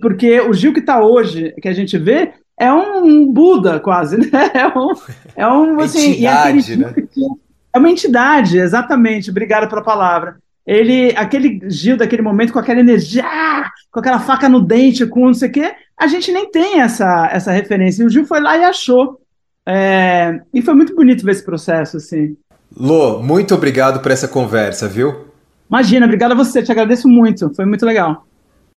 [0.00, 4.50] Porque o Gil que está hoje, que a gente vê, é um Buda quase, né?
[4.54, 4.92] É um,
[5.36, 6.94] é um assim, entidade, né?
[7.74, 9.30] é uma entidade, exatamente.
[9.30, 10.36] Obrigada pela palavra.
[10.66, 13.24] Ele, aquele Gil daquele momento com aquela energia,
[13.90, 15.72] com aquela faca no dente, com não sei o quê,
[16.02, 18.02] a gente nem tem essa, essa referência.
[18.02, 19.20] E o Gil foi lá e achou.
[19.64, 22.36] É, e foi muito bonito ver esse processo, assim.
[22.76, 25.26] Lô, muito obrigado por essa conversa, viu?
[25.70, 28.26] Imagina, obrigado a você, te agradeço muito, foi muito legal.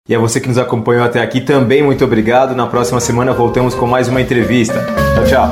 [0.07, 2.55] E a você que nos acompanhou até aqui também, muito obrigado.
[2.55, 4.85] Na próxima semana voltamos com mais uma entrevista.
[5.15, 5.51] Tchau, tchau.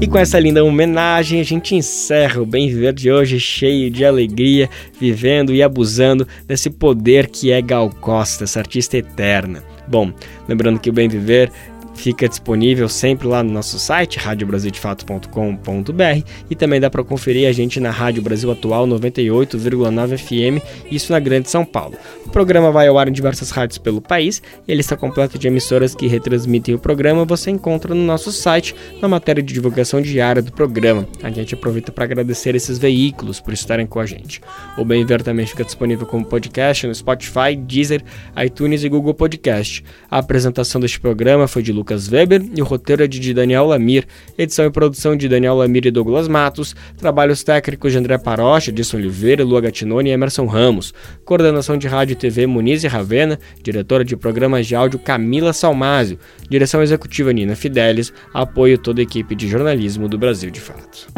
[0.00, 4.04] E com essa linda homenagem, a gente encerra o Bem Viver de hoje, cheio de
[4.04, 9.60] alegria, vivendo e abusando desse poder que é Gal Costa, essa artista eterna.
[9.88, 10.12] Bom,
[10.48, 11.50] lembrando que o Bem Viver
[11.98, 17.80] fica disponível sempre lá no nosso site, radiobrasildefato.com.br e também dá para conferir a gente
[17.80, 21.96] na Rádio Brasil Atual 98,9 FM, isso na Grande São Paulo.
[22.24, 25.48] O programa vai ao ar em diversas rádios pelo país e a lista completa de
[25.48, 30.40] emissoras que retransmitem o programa você encontra no nosso site, na matéria de divulgação diária
[30.40, 31.06] do programa.
[31.22, 34.40] A gente aproveita para agradecer esses veículos por estarem com a gente.
[34.76, 38.04] O Bem Ver também fica disponível como podcast no Spotify, Deezer,
[38.44, 39.84] iTunes e Google Podcast.
[40.10, 43.64] A apresentação deste programa foi de Lucas Lucas Weber e o roteiro é de Daniel
[43.64, 48.70] Lamir, edição e produção de Daniel Lamir e Douglas Matos, trabalhos técnicos de André Parocha,
[48.70, 50.92] Edson Oliveira, Lua Gatinoni e Emerson Ramos,
[51.24, 56.18] coordenação de rádio e TV Muniz e Ravena, diretora de programas de áudio Camila Salmásio,
[56.50, 61.08] direção executiva Nina Fidelis, apoio toda a equipe de jornalismo do Brasil de Fato.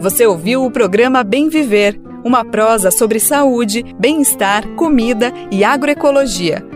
[0.00, 6.75] Você ouviu o programa Bem Viver, uma prosa sobre saúde, bem-estar, comida e agroecologia